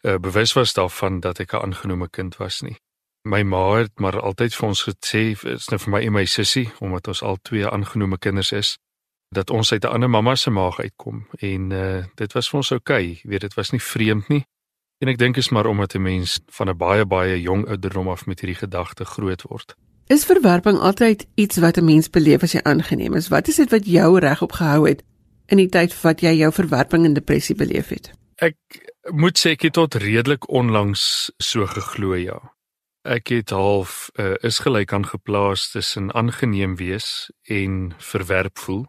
uh, 0.02 0.16
bewus 0.18 0.52
was 0.52 0.74
daarvan 0.74 1.20
dat 1.20 1.38
ek 1.40 1.52
'n 1.52 1.62
aangenome 1.62 2.08
kind 2.10 2.36
was 2.36 2.60
nie. 2.60 2.76
My 3.22 3.42
ma 3.42 3.76
het 3.76 3.98
maar 3.98 4.20
altyd 4.20 4.54
vir 4.54 4.68
ons 4.68 4.82
gesê, 4.82 5.34
is 5.46 5.68
nou 5.68 5.78
vir 5.78 5.90
my 5.90 6.00
en 6.00 6.12
my 6.12 6.24
sussie, 6.24 6.70
omdat 6.80 7.08
ons 7.08 7.22
al 7.22 7.38
twee 7.42 7.66
aangenome 7.68 8.18
kinders 8.18 8.52
is, 8.52 8.78
dat 9.28 9.50
ons 9.50 9.72
uit 9.72 9.84
'n 9.84 9.88
ander 9.88 10.10
mamma 10.10 10.34
se 10.34 10.50
maag 10.50 10.80
uitkom 10.80 11.26
en 11.38 11.70
uh, 11.70 12.04
dit 12.14 12.32
was 12.32 12.48
vir 12.48 12.56
ons 12.56 12.72
oukei. 12.72 13.10
Okay. 13.10 13.20
Weet, 13.30 13.40
dit 13.40 13.54
was 13.54 13.70
nie 13.70 13.82
vreemd 13.82 14.28
nie. 14.28 14.44
En 14.98 15.08
ek 15.08 15.18
dink 15.18 15.36
is 15.36 15.48
maar 15.48 15.66
omdat 15.66 15.94
'n 15.94 16.02
mens 16.02 16.40
van 16.46 16.68
'n 16.68 16.76
baie 16.76 17.06
baie 17.06 17.40
jong 17.40 17.68
ouderdom 17.68 18.08
af 18.08 18.26
met 18.26 18.40
hierdie 18.40 18.58
gedagte 18.58 19.04
groot 19.04 19.42
word. 19.42 19.76
Is 20.06 20.24
verwerping 20.24 20.78
altyd 20.78 21.26
iets 21.34 21.56
wat 21.56 21.76
'n 21.76 21.84
mens 21.84 22.10
beleef 22.10 22.42
as 22.42 22.52
jy 22.52 22.60
aangeneem 22.62 23.14
is? 23.14 23.28
Wat 23.28 23.48
is 23.48 23.56
dit 23.56 23.70
wat 23.70 23.86
jou 23.86 24.18
regop 24.18 24.52
gehou 24.52 24.88
het 24.88 25.02
in 25.46 25.56
die 25.56 25.68
tyd 25.68 26.00
wat 26.00 26.20
jy 26.20 26.32
jou 26.32 26.52
verwerping 26.52 27.04
en 27.04 27.12
depressie 27.12 27.54
beleef 27.54 27.88
het? 27.88 28.12
Ek 28.36 28.56
moet 29.16 29.38
sê 29.38 29.54
ek 29.56 29.62
het 29.68 29.76
tot 29.78 29.94
redelik 29.94 30.48
onlangs 30.52 31.32
so 31.40 31.66
geglo 31.66 32.14
ja. 32.20 32.40
Ek 33.06 33.30
het 33.32 33.54
half 33.54 34.10
uh, 34.18 34.34
is 34.42 34.58
gelyk 34.60 34.92
aan 34.92 35.06
geplaas 35.06 35.70
tussen 35.70 36.12
aangeneem 36.12 36.76
wees 36.76 37.30
en 37.48 37.94
verwerp 37.98 38.58
voel 38.58 38.84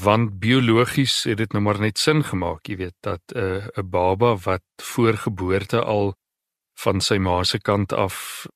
want 0.00 0.38
biologies 0.38 1.24
het 1.24 1.38
dit 1.40 1.52
nou 1.52 1.62
maar 1.64 1.78
net 1.80 1.98
sin 1.98 2.22
gemaak, 2.24 2.68
jy 2.68 2.76
weet, 2.76 2.96
dat 3.00 3.22
'n 3.32 3.38
uh, 3.38 3.66
'n 3.76 3.90
baba 3.90 4.36
wat 4.36 4.64
voor 4.82 5.16
geboorte 5.16 5.80
al 5.80 6.14
van 6.74 7.00
sy 7.00 7.18
ma 7.18 7.44
se 7.44 7.58
kant 7.58 7.92
af 7.92 8.46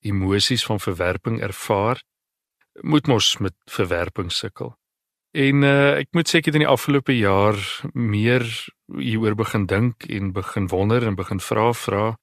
emosies 0.00 0.64
van 0.64 0.80
verwerping 0.80 1.40
ervaar, 1.40 2.02
moet 2.80 3.06
mos 3.06 3.38
met 3.38 3.54
verwerping 3.64 4.32
sukkel. 4.32 4.76
En 5.32 5.62
uh, 5.64 5.96
ek 5.96 6.10
moet 6.12 6.28
sê 6.28 6.42
ek 6.42 6.50
het 6.50 6.58
in 6.58 6.66
die 6.66 6.68
afgelope 6.68 7.14
jaar 7.16 7.56
meer 7.96 8.44
hieroor 8.92 9.34
begin 9.34 9.64
dink 9.66 10.04
en 10.12 10.32
begin 10.36 10.68
wonder 10.68 11.06
en 11.08 11.16
begin 11.16 11.40
vra 11.40 11.70
vra 11.72 12.16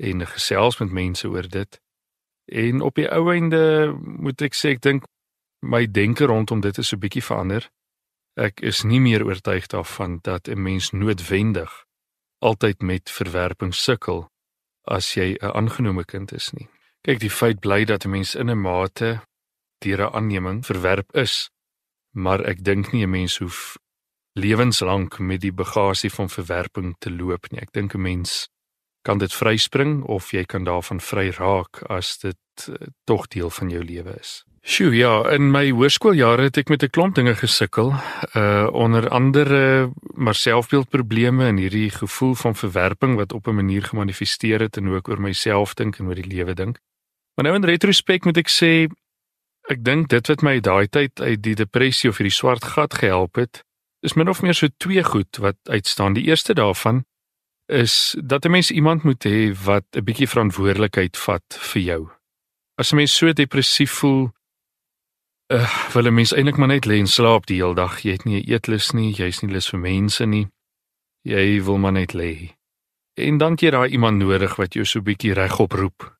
en 0.00 0.24
gesels 0.26 0.78
met 0.80 0.94
mense 0.94 1.28
oor 1.28 1.48
dit. 1.48 1.80
En 2.48 2.80
op 2.80 2.96
die 2.96 3.08
ou 3.12 3.26
einde 3.34 3.92
moet 4.00 4.40
ek 4.40 4.56
sê 4.56 4.72
ek 4.76 4.80
dink 4.86 5.04
my 5.60 5.84
denke 5.84 6.24
rondom 6.30 6.62
dit 6.64 6.78
is 6.80 6.88
so 6.88 6.96
bietjie 6.96 7.24
verander. 7.24 7.68
Ek 8.38 8.62
is 8.64 8.80
nie 8.86 9.00
meer 9.02 9.26
oortuig 9.26 9.68
daarvan 9.68 10.20
dat 10.22 10.48
'n 10.48 10.62
mens 10.62 10.90
noodwendig 10.92 11.84
altyd 12.40 12.80
met 12.80 13.10
verwerping 13.10 13.74
sukkel 13.74 14.28
as 14.86 15.14
jy 15.14 15.36
'n 15.36 15.52
aangenome 15.52 16.04
kind 16.04 16.32
is 16.32 16.52
nie. 16.52 16.68
Kyk, 17.04 17.20
die 17.20 17.30
feit 17.30 17.60
bly 17.60 17.84
dat 17.84 18.04
'n 18.04 18.10
mens 18.10 18.34
in 18.34 18.50
'n 18.50 18.62
mate 18.62 19.20
deur 19.84 20.00
'n 20.00 20.14
aanneming 20.14 20.64
verwerp 20.64 21.14
is, 21.14 21.50
maar 22.18 22.42
ek 22.44 22.64
dink 22.64 22.92
nie 22.92 23.06
'n 23.06 23.10
mens 23.10 23.38
hoef 23.38 23.78
lewenslank 24.34 25.18
met 25.18 25.40
die 25.40 25.52
bagasie 25.52 26.10
van 26.10 26.28
verwerping 26.28 26.94
te 26.98 27.10
loop 27.10 27.50
nie. 27.50 27.60
Ek 27.60 27.72
dink 27.72 27.94
'n 27.94 28.02
mens 28.02 28.48
kan 29.02 29.18
dit 29.18 29.32
vryspring 29.32 30.02
of 30.02 30.30
jy 30.30 30.44
kan 30.44 30.64
daarvan 30.64 31.00
vry 31.00 31.30
raak 31.30 31.82
as 31.88 32.18
dit 32.18 32.68
uh, 32.68 32.74
tog 33.04 33.28
deel 33.28 33.50
van 33.50 33.70
jou 33.70 33.84
lewe 33.84 34.16
is. 34.20 34.44
Sjoe, 34.68 34.90
ja, 34.96 35.22
in 35.32 35.50
my 35.50 35.70
hoërskooljare 35.70 36.42
het 36.50 36.58
ek 36.60 36.68
met 36.68 36.82
'n 36.82 36.90
klomp 36.90 37.14
dinge 37.14 37.34
gesukkel. 37.34 37.94
Uh 38.34 38.68
onder 38.72 39.08
andere 39.08 39.90
maar 40.14 40.34
selfbeeldprobleme 40.34 41.46
en 41.46 41.56
hierdie 41.56 41.90
gevoel 41.90 42.34
van 42.34 42.54
verwerping 42.54 43.16
wat 43.16 43.32
op 43.32 43.46
'n 43.46 43.54
manier 43.54 43.82
gemanifesteer 43.82 44.60
het 44.60 44.76
en 44.76 44.88
ook 44.88 45.08
oor 45.08 45.20
myself 45.20 45.74
dink 45.74 45.98
en 45.98 46.06
oor 46.06 46.14
die 46.14 46.34
lewe 46.36 46.54
dink. 46.54 46.78
Maar 47.34 47.44
nou 47.44 47.56
in 47.56 47.64
retrospek 47.64 48.24
moet 48.24 48.36
ek 48.36 48.48
sê 48.50 48.88
ek 49.68 49.84
dink 49.84 50.08
dit 50.08 50.28
wat 50.28 50.42
my 50.42 50.58
daai 50.64 50.88
tyd 50.88 51.20
uit 51.20 51.42
die 51.44 51.56
depressie 51.58 52.08
of 52.10 52.18
hierdie 52.18 52.34
swart 52.34 52.64
gat 52.74 52.94
gehelp 53.02 53.36
het, 53.36 53.62
is 54.02 54.16
min 54.16 54.30
of 54.30 54.42
meer 54.42 54.56
so 54.56 54.72
twee 54.80 55.02
goed 55.04 55.40
wat 55.42 55.58
uitstaan. 55.68 56.16
Die 56.16 56.24
eerste 56.30 56.54
daarvan 56.54 57.04
is 57.68 58.16
dat 58.24 58.44
'n 58.44 58.50
mens 58.50 58.70
iemand 58.70 59.04
moet 59.04 59.24
hê 59.24 59.52
wat 59.64 59.84
'n 59.92 60.04
bietjie 60.04 60.28
verantwoordelikheid 60.28 61.16
vat 61.16 61.58
vir 61.72 61.82
jou. 61.82 62.10
As 62.76 62.92
'n 62.92 62.96
mens 62.96 63.16
so 63.16 63.32
depressief 63.32 63.90
voel, 63.90 64.30
uh, 65.52 65.92
wil 65.92 66.06
'n 66.06 66.14
mens 66.14 66.32
eintlik 66.32 66.56
maar 66.56 66.68
net 66.68 66.86
lê 66.86 66.98
en 66.98 67.06
slaap 67.06 67.46
die 67.46 67.56
hele 67.56 67.74
dag. 67.74 68.00
Jy 68.00 68.12
het 68.12 68.24
nie 68.24 68.40
'n 68.40 68.52
eetlus 68.52 68.92
nie, 68.92 69.12
jy's 69.12 69.42
nie 69.42 69.52
lus 69.52 69.68
vir 69.68 69.80
mense 69.80 70.26
nie. 70.26 70.48
Jy 71.22 71.62
wil 71.62 71.78
maar 71.78 71.92
net 71.92 72.12
lê. 72.12 72.56
En 73.14 73.38
dan 73.38 73.54
jy 73.56 73.70
daai 73.70 73.90
iemand 73.90 74.18
nodig 74.18 74.56
wat 74.56 74.74
jou 74.74 74.84
so 74.84 75.00
bietjie 75.00 75.34
regop 75.34 75.72
roep 75.72 76.17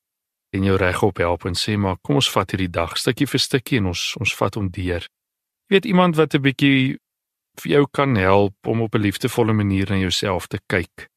en 0.50 0.64
jou 0.64 0.76
regop 0.76 1.18
help 1.18 1.44
en 1.44 1.54
sê 1.54 1.76
maar 1.76 1.98
kom 2.02 2.20
ons 2.20 2.30
vat 2.30 2.50
hierdie 2.50 2.70
dag 2.72 2.96
stukkie 2.96 3.26
vir 3.26 3.40
stukkie 3.40 3.78
en 3.78 3.90
ons 3.92 4.04
ons 4.20 4.34
vat 4.40 4.54
hom 4.54 4.70
deur. 4.72 5.04
Jy 5.68 5.76
weet 5.76 5.84
iemand 5.86 6.16
wat 6.16 6.34
'n 6.34 6.42
bietjie 6.42 6.98
vir 7.60 7.72
jou 7.72 7.86
kan 7.90 8.16
help 8.16 8.54
om 8.66 8.80
op 8.80 8.94
'n 8.94 9.02
liefdevolle 9.02 9.52
manier 9.52 9.90
na 9.90 9.96
jouself 9.96 10.46
te 10.46 10.58
kyk 10.66 11.08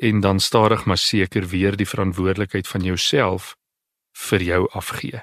en 0.00 0.20
dan 0.20 0.40
stadig 0.40 0.84
maar 0.84 0.98
seker 0.98 1.46
weer 1.46 1.76
die 1.76 1.88
verantwoordelikheid 1.88 2.68
van 2.68 2.80
jouself 2.80 3.56
vir 4.16 4.42
jou 4.42 4.68
afgee. 4.72 5.20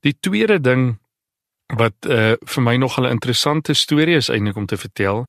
Die 0.00 0.16
tweede 0.20 0.60
ding 0.60 0.98
wat 1.66 2.06
uh, 2.06 2.32
vir 2.32 2.62
my 2.62 2.76
nog 2.76 2.98
'n 2.98 3.10
interessante 3.10 3.74
storie 3.74 4.16
is 4.16 4.28
eintlik 4.28 4.56
om 4.56 4.66
te 4.66 4.76
vertel. 4.76 5.24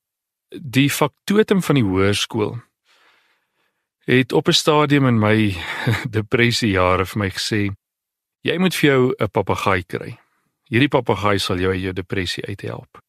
Die 0.62 0.90
faktotum 0.90 1.64
van 1.64 1.76
die 1.76 1.84
hoërskool 1.84 2.67
het 4.08 4.32
op 4.32 4.48
'n 4.48 4.52
stadium 4.52 5.08
in 5.08 5.20
my 5.20 5.56
depressie 6.18 6.72
jare 6.72 7.06
vir 7.06 7.20
my 7.20 7.30
gesê 7.30 7.72
jy 8.42 8.58
moet 8.58 8.76
vir 8.76 8.90
jou 8.90 9.14
'n 9.20 9.30
papegaai 9.32 9.84
kry. 9.84 10.18
Hierdie 10.70 10.90
papegaai 10.92 11.40
sal 11.40 11.58
jou 11.58 11.72
uit 11.72 11.82
jou 11.82 11.94
depressie 11.94 12.46
uithelp. 12.46 13.00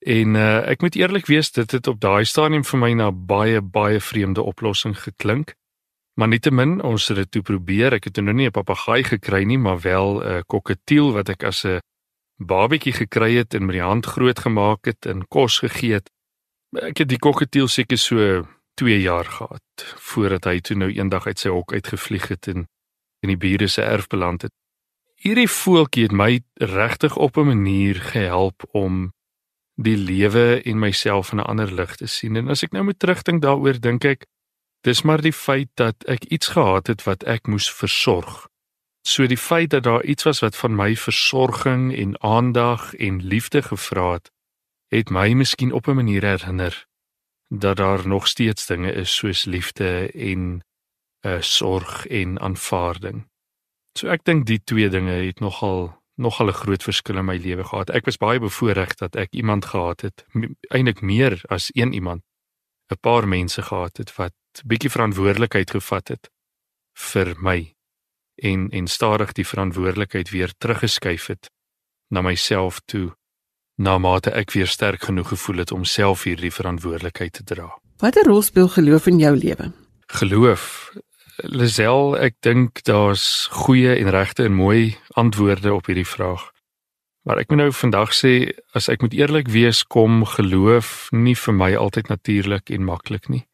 En 0.00 0.34
uh, 0.34 0.68
ek 0.70 0.80
moet 0.80 0.96
eerlik 0.96 1.26
wees 1.26 1.52
dit 1.52 1.70
het 1.70 1.86
op 1.86 2.00
daai 2.00 2.24
stadium 2.24 2.64
vir 2.64 2.78
my 2.78 2.92
na 2.92 3.10
baie 3.12 3.60
baie 3.60 4.00
vreemde 4.00 4.42
oplossing 4.42 4.96
geklink. 4.98 5.54
Maar 6.14 6.28
nietemin 6.28 6.82
ons 6.82 7.08
het 7.08 7.16
dit 7.16 7.30
toe 7.30 7.42
probeer. 7.42 7.92
Ek 7.92 8.04
het 8.04 8.16
nou 8.16 8.34
nie 8.34 8.46
'n 8.46 8.50
papegaai 8.50 9.04
gekry 9.04 9.44
nie, 9.44 9.58
maar 9.58 9.80
wel 9.80 10.22
'n 10.22 10.42
koketiel 10.46 11.12
wat 11.12 11.28
ek 11.28 11.44
as 11.44 11.64
'n 11.64 11.80
babietjie 12.38 12.92
gekry 12.92 13.36
het 13.36 13.54
en 13.54 13.66
met 13.66 13.74
die 13.74 13.84
hand 13.84 14.06
groot 14.06 14.38
gemaak 14.38 14.84
het 14.84 15.06
en 15.06 15.28
kos 15.28 15.58
gegee 15.58 15.92
het. 15.92 16.10
Ek 16.72 16.98
het 16.98 17.08
die 17.08 17.18
kokketiel 17.18 17.68
seker 17.68 17.98
so 17.98 18.46
2 18.80 19.00
jaar 19.00 19.24
gehad 19.24 19.62
voordat 19.96 20.46
hy 20.48 20.60
toe 20.64 20.76
nou 20.76 20.88
eendag 20.88 21.26
uit 21.26 21.38
sy 21.38 21.50
hok 21.52 21.72
uitgevlieg 21.76 22.30
het 22.32 22.48
en 22.48 22.64
in 23.20 23.28
die 23.28 23.36
bure 23.36 23.66
se 23.68 23.82
erf 23.84 24.06
beland 24.08 24.46
het. 24.46 24.54
Hierdie 25.20 25.50
voeltjie 25.52 26.06
het 26.06 26.14
my 26.16 26.40
regtig 26.54 27.16
op 27.16 27.36
'n 27.36 27.50
manier 27.52 28.00
gehelp 28.00 28.64
om 28.72 29.12
die 29.76 29.96
lewe 29.96 30.62
en 30.64 30.78
myself 30.78 31.32
in 31.32 31.38
'n 31.38 31.50
ander 31.52 31.72
lig 31.72 31.96
te 31.96 32.06
sien. 32.06 32.36
En 32.36 32.48
as 32.48 32.62
ek 32.62 32.72
nou 32.72 32.84
moet 32.84 32.98
terugdink 32.98 33.42
daaroor, 33.42 33.80
dink 33.80 34.04
ek 34.04 34.26
dis 34.80 35.02
maar 35.02 35.20
die 35.20 35.32
feit 35.32 35.68
dat 35.74 35.96
ek 36.04 36.24
iets 36.24 36.48
gehad 36.48 36.86
het 36.86 37.02
wat 37.02 37.22
ek 37.22 37.46
moes 37.46 37.72
versorg. 37.72 38.48
So 39.02 39.26
die 39.26 39.36
feit 39.36 39.70
dat 39.70 39.82
daar 39.82 40.04
iets 40.04 40.22
was 40.22 40.40
wat 40.40 40.56
van 40.56 40.74
my 40.74 40.96
versorging 40.96 41.96
en 41.96 42.22
aandag 42.22 42.94
en 42.94 43.22
liefde 43.22 43.62
gevra 43.62 44.12
het, 44.12 44.30
het 44.88 45.10
my 45.10 45.32
miskien 45.32 45.72
op 45.72 45.86
'n 45.86 45.94
manier 45.94 46.22
herinner 46.24 46.88
dat 47.52 47.76
daar 47.76 48.06
nog 48.06 48.26
steeds 48.26 48.66
dinge 48.66 48.92
is 48.92 49.16
soos 49.16 49.44
liefde 49.44 50.10
en 50.12 50.60
uh, 51.26 51.40
sorg 51.40 52.06
en 52.06 52.40
aanvaarding. 52.40 53.26
So 53.98 54.08
ek 54.08 54.24
dink 54.24 54.46
die 54.46 54.60
twee 54.64 54.88
dinge 54.88 55.12
het 55.26 55.40
nogal 55.40 55.98
nogal 56.14 56.48
'n 56.48 56.60
groot 56.62 56.82
verskil 56.82 57.16
in 57.16 57.24
my 57.24 57.36
lewe 57.36 57.64
gehad. 57.64 57.90
Ek 57.90 58.04
was 58.04 58.16
baie 58.16 58.38
bevoorreg 58.38 58.94
dat 58.94 59.16
ek 59.16 59.32
iemand 59.32 59.64
gehad 59.64 60.00
het, 60.00 60.26
eintlik 60.68 61.00
meer 61.00 61.40
as 61.48 61.70
een 61.72 61.92
iemand, 61.92 62.22
'n 62.92 63.00
paar 63.00 63.28
mense 63.28 63.62
gehad 63.62 63.96
het 63.96 64.16
wat 64.16 64.34
bietjie 64.64 64.90
verantwoordelikheid 64.90 65.70
gevat 65.70 66.08
het 66.08 66.30
vir 66.92 67.34
my 67.38 67.74
en 68.34 68.68
en 68.70 68.86
stadig 68.86 69.32
die 69.32 69.46
verantwoordelikheid 69.46 70.30
weer 70.30 70.52
teruggeskuif 70.58 71.26
het 71.26 71.50
na 72.08 72.22
myself 72.22 72.80
toe 72.84 73.16
na 73.80 73.96
mate 73.98 74.32
ek 74.36 74.52
weer 74.52 74.68
sterk 74.68 75.08
genoeg 75.08 75.32
gevoel 75.32 75.64
het 75.64 75.72
om 75.72 75.84
self 75.88 76.26
hierdie 76.28 76.52
verantwoordelikheid 76.52 77.32
te 77.32 77.44
dra. 77.48 77.70
Watter 78.00 78.28
rol 78.28 78.42
speel 78.44 78.68
geloof 78.68 79.08
in 79.08 79.20
jou 79.20 79.32
lewe? 79.36 79.72
Geloof 80.20 80.92
Lisel, 81.48 82.18
ek 82.20 82.36
dink 82.44 82.82
daar's 82.84 83.48
goeie 83.64 83.94
en 83.96 84.10
regte 84.12 84.44
en 84.44 84.58
mooi 84.58 84.98
antwoorde 85.16 85.72
op 85.72 85.88
hierdie 85.88 86.08
vraag. 86.08 86.42
Maar 87.24 87.40
ek 87.40 87.52
moet 87.52 87.62
nou 87.62 87.70
vandag 87.72 88.12
sê 88.16 88.32
as 88.76 88.90
ek 88.92 89.00
moet 89.04 89.16
eerlik 89.16 89.48
wees, 89.48 89.80
kom 89.84 90.26
geloof 90.28 91.08
nie 91.16 91.36
vir 91.36 91.56
my 91.56 91.70
altyd 91.80 92.12
natuurlik 92.12 92.72
en 92.76 92.84
maklik 92.84 93.30
nie. 93.32 93.46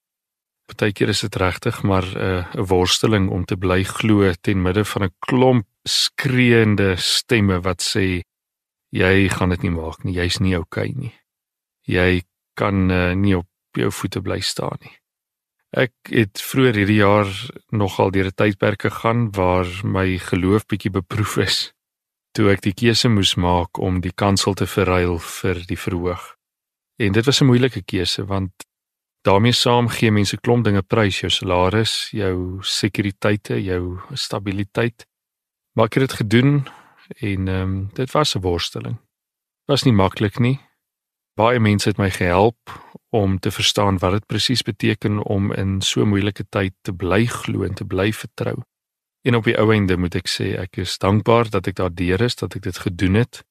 Partykeer 0.67 1.13
is 1.15 1.23
dit 1.23 1.37
regtig 1.39 1.83
maar 1.87 2.03
'n 2.03 2.19
uh, 2.19 2.67
worsteling 2.67 3.31
om 3.31 3.45
te 3.45 3.57
bly 3.57 3.85
glo 3.85 4.33
ten 4.41 4.63
midde 4.63 4.85
van 4.85 5.03
'n 5.05 5.15
klomp 5.27 5.67
skreeende 5.87 6.97
stemme 6.97 7.61
wat 7.63 7.83
sê 7.83 8.23
jy 8.91 9.29
gaan 9.29 9.51
dit 9.51 9.63
nie 9.63 9.75
maak 9.75 10.05
nie, 10.05 10.15
jy's 10.15 10.41
nie 10.41 10.57
oukei 10.57 10.91
okay 10.91 11.01
nie. 11.01 11.15
Jy 11.87 12.23
kan 12.57 12.91
uh, 12.91 13.15
nie 13.15 13.37
op 13.37 13.49
jou 13.77 13.91
voete 13.93 14.23
bly 14.23 14.41
staan 14.41 14.79
nie. 14.81 14.95
Ek 15.77 15.93
het 16.09 16.41
vroeër 16.41 16.75
hierdie 16.81 17.03
jaar 17.03 17.29
nogal 17.71 18.11
deur 18.11 18.31
'n 18.31 18.39
tydperk 18.39 18.83
gegaan 18.89 19.31
waar 19.31 19.67
my 19.85 20.19
geloof 20.19 20.67
bietjie 20.67 20.91
beproef 20.91 21.37
is 21.37 21.73
toe 22.37 22.51
ek 22.53 22.61
die 22.67 22.75
keuse 22.77 23.09
moes 23.09 23.35
maak 23.41 23.79
om 23.81 24.01
die 24.05 24.13
kansel 24.13 24.55
te 24.55 24.67
verruil 24.69 25.17
vir 25.19 25.63
die 25.71 25.79
verhoog. 25.81 26.37
En 27.01 27.13
dit 27.13 27.25
was 27.25 27.41
'n 27.41 27.49
moeilike 27.49 27.83
keuse 27.83 28.25
want 28.25 28.53
daarmee 29.25 29.53
saam 29.53 29.89
gee 29.89 30.11
mense 30.11 30.37
klomp 30.37 30.65
dinge 30.65 30.83
prys, 30.83 31.21
jou 31.21 31.31
salaris, 31.31 32.09
jou 32.13 32.61
sekuriteite, 32.63 33.63
jou 33.63 33.99
stabiliteit. 34.13 35.07
Maar 35.75 35.87
ek 35.87 35.95
het 35.95 36.09
dit 36.09 36.19
gedoen 36.21 36.69
en 37.09 37.49
ehm 37.49 37.61
um, 37.61 37.91
dit 37.93 38.11
was 38.11 38.35
'n 38.35 38.41
worsteling. 38.41 38.99
Was 39.65 39.83
nie 39.83 39.93
maklik 39.93 40.39
nie. 40.39 40.61
Baie 41.35 41.61
mense 41.61 41.89
het 41.89 41.99
my 41.99 42.11
gehelp 42.11 42.59
om 43.11 43.39
te 43.39 43.51
verstaan 43.51 43.99
wat 43.99 44.13
dit 44.13 44.27
presies 44.27 44.63
beteken 44.63 45.23
om 45.23 45.53
in 45.53 45.81
so 45.81 46.07
moeilike 46.07 46.45
tyd 46.49 46.73
te 46.81 46.93
bly 46.93 47.27
glo 47.27 47.63
en 47.63 47.75
te 47.75 47.85
bly 47.85 48.13
vertrou. 48.13 48.63
En 49.23 49.35
op 49.35 49.45
die 49.45 49.59
ou 49.59 49.73
einde 49.73 49.97
moet 49.97 50.15
ek 50.15 50.29
sê 50.29 50.55
ek 50.59 50.77
is 50.77 50.99
dankbaar 50.99 51.51
dat 51.51 51.67
ek 51.67 51.77
daardeur 51.77 52.23
is 52.23 52.37
dat 52.37 52.55
ek 52.55 52.63
dit 52.63 52.79
gedoen 52.79 53.15
het. 53.15 53.45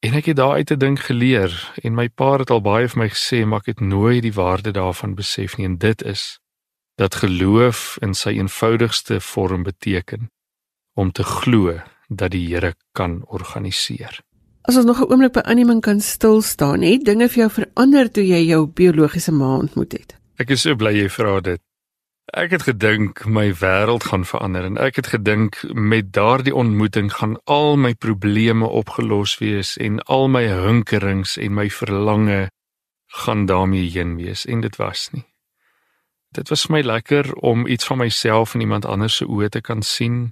En 0.00 0.14
ek 0.14 0.24
het 0.24 0.36
daaruit 0.36 0.70
'n 0.70 0.78
ding 0.78 0.98
geleer 1.04 1.72
en 1.82 1.94
my 1.94 2.08
pa 2.08 2.38
het 2.38 2.50
al 2.50 2.60
baie 2.60 2.88
vir 2.88 2.98
my 2.98 3.08
gesê 3.08 3.46
maar 3.46 3.58
ek 3.58 3.66
het 3.66 3.80
nooit 3.80 4.22
die 4.22 4.32
waarde 4.32 4.70
daarvan 4.70 5.14
besef 5.14 5.56
nie 5.56 5.66
en 5.66 5.78
dit 5.78 6.02
is 6.02 6.40
dat 6.94 7.14
geloof 7.14 7.96
in 8.00 8.14
sy 8.14 8.30
eenvoudigste 8.30 9.20
vorm 9.20 9.62
beteken 9.62 10.30
om 10.94 11.12
te 11.12 11.24
glo 11.24 11.80
dat 12.10 12.34
die 12.34 12.42
Here 12.48 12.74
kan 12.92 13.22
organiseer. 13.26 14.20
As 14.68 14.76
ons 14.76 14.84
nog 14.84 15.00
'n 15.00 15.10
oomblik 15.12 15.32
by 15.32 15.40
aanneming 15.40 15.80
kan 15.80 16.00
stil 16.00 16.42
staan, 16.42 16.82
het 16.82 17.04
dinge 17.04 17.28
vir 17.28 17.38
jou 17.38 17.50
verander 17.50 18.10
toe 18.10 18.26
jy 18.26 18.46
jou 18.46 18.66
biologiese 18.66 19.32
ma 19.32 19.56
ontmoet 19.56 19.92
het? 19.92 20.16
Ek 20.36 20.50
is 20.50 20.60
so 20.60 20.74
bly 20.74 20.92
jy 20.92 21.08
vra 21.08 21.40
dit. 21.40 21.60
Ek 22.32 22.50
het 22.50 22.62
gedink 22.62 23.26
my 23.26 23.52
wêreld 23.52 24.04
gaan 24.04 24.24
verander 24.24 24.64
en 24.64 24.78
ek 24.78 24.96
het 24.96 25.06
gedink 25.06 25.58
met 25.74 26.12
daardie 26.12 26.54
ontmoeting 26.54 27.12
gaan 27.12 27.36
al 27.44 27.76
my 27.76 27.94
probleme 27.94 28.66
opgelos 28.66 29.38
wees 29.38 29.76
en 29.76 30.00
al 30.00 30.28
my 30.28 30.46
hinkerings 30.46 31.36
en 31.36 31.54
my 31.54 31.70
verlange 31.70 32.50
gaan 33.06 33.46
daarmee 33.46 33.90
heen 33.90 34.16
wees 34.16 34.46
en 34.46 34.60
dit 34.60 34.76
was 34.76 35.10
nie. 35.12 35.26
Dit 36.30 36.48
was 36.48 36.62
vir 36.66 36.76
my 36.76 36.82
lekker 36.86 37.34
om 37.34 37.66
iets 37.66 37.84
van 37.84 37.98
myself 37.98 38.54
in 38.54 38.60
iemand 38.60 38.84
anders 38.84 39.16
se 39.16 39.26
oë 39.26 39.48
te 39.48 39.60
kan 39.60 39.82
sien 39.82 40.30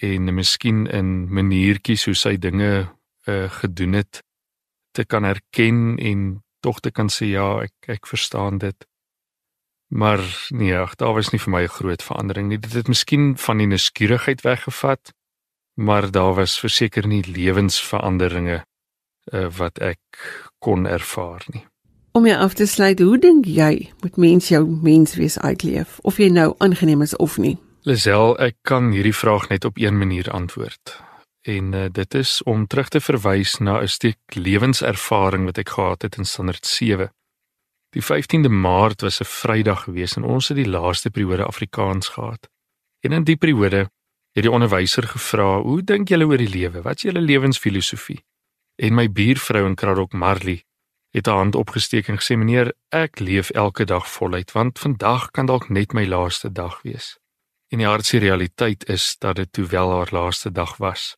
en 0.00 0.34
miskien 0.34 0.86
in 0.86 1.28
maniertjies 1.32 2.04
hoe 2.04 2.14
sy 2.14 2.36
dinge 2.36 2.88
uh, 3.26 3.50
gedoen 3.60 3.92
het 3.92 4.22
te 4.90 5.04
kan 5.04 5.24
erken 5.24 5.98
en 5.98 6.42
tog 6.60 6.80
te 6.80 6.90
kan 6.90 7.10
sê 7.12 7.30
ja, 7.32 7.62
ek 7.62 7.98
ek 7.98 8.06
verstaan 8.06 8.58
dit. 8.58 8.86
Maar 9.88 10.20
nee, 10.50 10.74
ag, 10.76 10.96
daar 11.00 11.14
was 11.16 11.30
nie 11.32 11.40
vir 11.40 11.52
my 11.52 11.62
'n 11.62 11.76
groot 11.78 12.02
verandering 12.02 12.48
nie. 12.48 12.58
Dit 12.58 12.72
het 12.72 12.88
miskien 12.88 13.36
van 13.38 13.58
die 13.58 13.66
nuuskierigheid 13.66 14.40
weggevat, 14.42 15.12
maar 15.74 16.10
daar 16.10 16.34
was 16.34 16.60
verseker 16.60 17.06
nie 17.06 17.22
lewensveranderinge 17.22 18.64
uh, 19.32 19.48
wat 19.56 19.78
ek 19.78 20.00
kon 20.58 20.86
ervaar 20.86 21.44
nie. 21.52 21.64
Om 22.12 22.26
jou 22.26 22.38
af 22.38 22.54
te 22.54 22.66
sluit, 22.66 22.98
hoe 22.98 23.18
dink 23.18 23.44
jy 23.44 23.92
moet 24.00 24.16
mens 24.16 24.48
jou 24.48 24.66
menswees 24.66 25.38
uitleef 25.38 25.98
of 26.02 26.16
jy 26.16 26.28
nou 26.28 26.54
aangeneem 26.58 27.02
is 27.02 27.16
of 27.16 27.38
nie? 27.38 27.58
Lisel, 27.88 28.34
ek 28.36 28.58
kan 28.68 28.90
hierdie 28.92 29.16
vraag 29.16 29.46
net 29.48 29.64
op 29.64 29.78
een 29.80 29.96
manier 29.96 30.26
antwoord 30.30 30.90
en 31.48 31.68
uh, 31.72 31.86
dit 31.88 32.14
is 32.14 32.42
om 32.42 32.66
terug 32.68 32.88
te 32.92 33.00
verwys 33.00 33.54
na 33.64 33.78
'n 33.80 33.88
stuk 33.88 34.18
lewenservaring 34.36 35.44
wat 35.48 35.58
ek 35.62 35.68
gehad 35.72 36.02
het 36.02 36.18
in 36.20 36.24
standaard 36.24 36.66
7. 36.66 37.08
Die 37.96 38.02
15de 38.04 38.52
Maart 38.52 39.00
was 39.00 39.20
'n 39.20 39.24
Vrydag 39.24 39.82
gewees 39.84 40.16
en 40.16 40.24
ons 40.24 40.48
het 40.48 40.56
die 40.56 40.68
laaste 40.68 41.10
periode 41.10 41.44
Afrikaans 41.44 42.08
gehad. 42.08 42.48
En 43.00 43.12
in 43.12 43.24
die 43.24 43.36
periode 43.36 43.90
het 44.32 44.44
die 44.44 44.52
onderwyser 44.52 45.08
gevra: 45.08 45.60
"Hoe 45.60 45.82
dink 45.82 46.08
julle 46.08 46.26
oor 46.26 46.36
die 46.36 46.54
lewe? 46.58 46.82
Wat 46.82 46.96
is 46.96 47.02
julle 47.02 47.20
lewensfilosofie?" 47.20 48.24
En 48.76 48.94
my 48.94 49.12
buurvrou 49.12 49.64
in 49.66 49.74
Kraddock 49.74 50.12
Marley 50.12 50.64
het 51.10 51.26
haar 51.26 51.36
hand 51.36 51.54
opgesteek 51.54 52.08
en 52.08 52.20
gesê: 52.20 52.36
"Meneer, 52.36 52.72
ek 52.88 53.18
leef 53.18 53.50
elke 53.50 53.84
dag 53.84 54.10
voluit 54.10 54.52
want 54.52 54.78
vandag 54.78 55.30
kan 55.30 55.46
dalk 55.46 55.68
net 55.68 55.92
my 55.92 56.06
laaste 56.06 56.52
dag 56.52 56.82
wees." 56.82 57.18
En 57.68 57.78
die 57.78 57.86
hartse 57.86 58.18
realiteit 58.18 58.88
is 58.88 59.16
dat 59.18 59.36
dit 59.36 59.52
toe 59.52 59.66
wel 59.66 59.90
haar 59.90 60.08
laaste 60.10 60.52
dag 60.52 60.76
was 60.76 61.16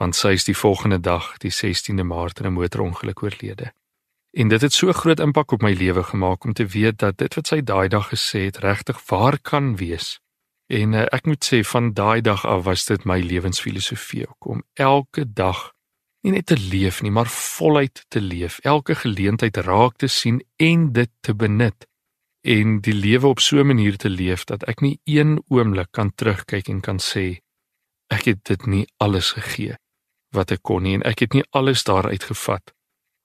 want 0.00 0.16
sy 0.16 0.32
is 0.38 0.46
die 0.48 0.56
volgende 0.56 0.96
dag, 1.00 1.34
die 1.44 1.52
16de 1.52 2.06
Maart 2.08 2.40
in 2.40 2.46
'n 2.46 2.56
motorongeluk 2.56 3.22
oorlede. 3.22 3.72
En 4.32 4.48
dit 4.48 4.60
het 4.60 4.72
so 4.72 4.92
groot 4.92 5.20
impak 5.20 5.52
op 5.52 5.62
my 5.62 5.72
lewe 5.72 6.02
gemaak 6.02 6.44
om 6.44 6.52
te 6.52 6.66
weet 6.66 6.98
dat 6.98 7.18
dit 7.18 7.34
wat 7.34 7.46
sy 7.46 7.60
daai 7.60 7.88
dag 7.88 8.08
gesê 8.08 8.44
het 8.48 8.56
regtig 8.56 9.08
waar 9.08 9.38
kan 9.38 9.76
wees. 9.76 10.20
En 10.66 10.92
uh, 10.92 11.02
ek 11.12 11.26
moet 11.26 11.44
sê 11.44 11.60
van 11.64 11.92
daai 11.92 12.20
dag 12.20 12.46
af 12.46 12.64
was 12.64 12.84
dit 12.84 13.04
my 13.04 13.20
lewensfilosofie 13.20 14.26
om 14.38 14.62
elke 14.74 15.32
dag 15.32 15.72
nie 16.20 16.32
net 16.32 16.46
te 16.46 16.56
leef 16.56 17.02
nie, 17.02 17.10
maar 17.10 17.26
voluit 17.26 18.04
te 18.08 18.20
leef, 18.20 18.58
elke 18.58 18.94
geleentheid 18.94 19.56
raak 19.56 19.96
te 19.96 20.06
sien 20.06 20.44
en 20.56 20.92
dit 20.92 21.10
te 21.20 21.34
benut 21.34 21.86
en 22.42 22.80
die 22.80 22.94
lewe 22.94 23.26
op 23.26 23.40
so 23.40 23.60
'n 23.60 23.66
manier 23.66 23.96
te 23.96 24.08
leef 24.08 24.44
dat 24.44 24.62
ek 24.68 24.80
nie 24.80 25.00
een 25.04 25.42
oomblik 25.48 25.88
kan 25.90 26.12
terugkyk 26.14 26.68
en 26.68 26.80
kan 26.80 26.98
sê 26.98 27.40
ek 28.08 28.24
het 28.24 28.44
dit 28.44 28.66
nie 28.66 28.86
alles 28.96 29.30
gegee 29.32 29.76
wat 30.34 30.50
ek 30.50 30.62
kon 30.62 30.82
nie 30.82 30.94
en 30.94 31.02
ek 31.02 31.18
het 31.18 31.32
nie 31.32 31.44
alles 31.50 31.84
daaruit 31.84 32.24
gevat 32.24 32.74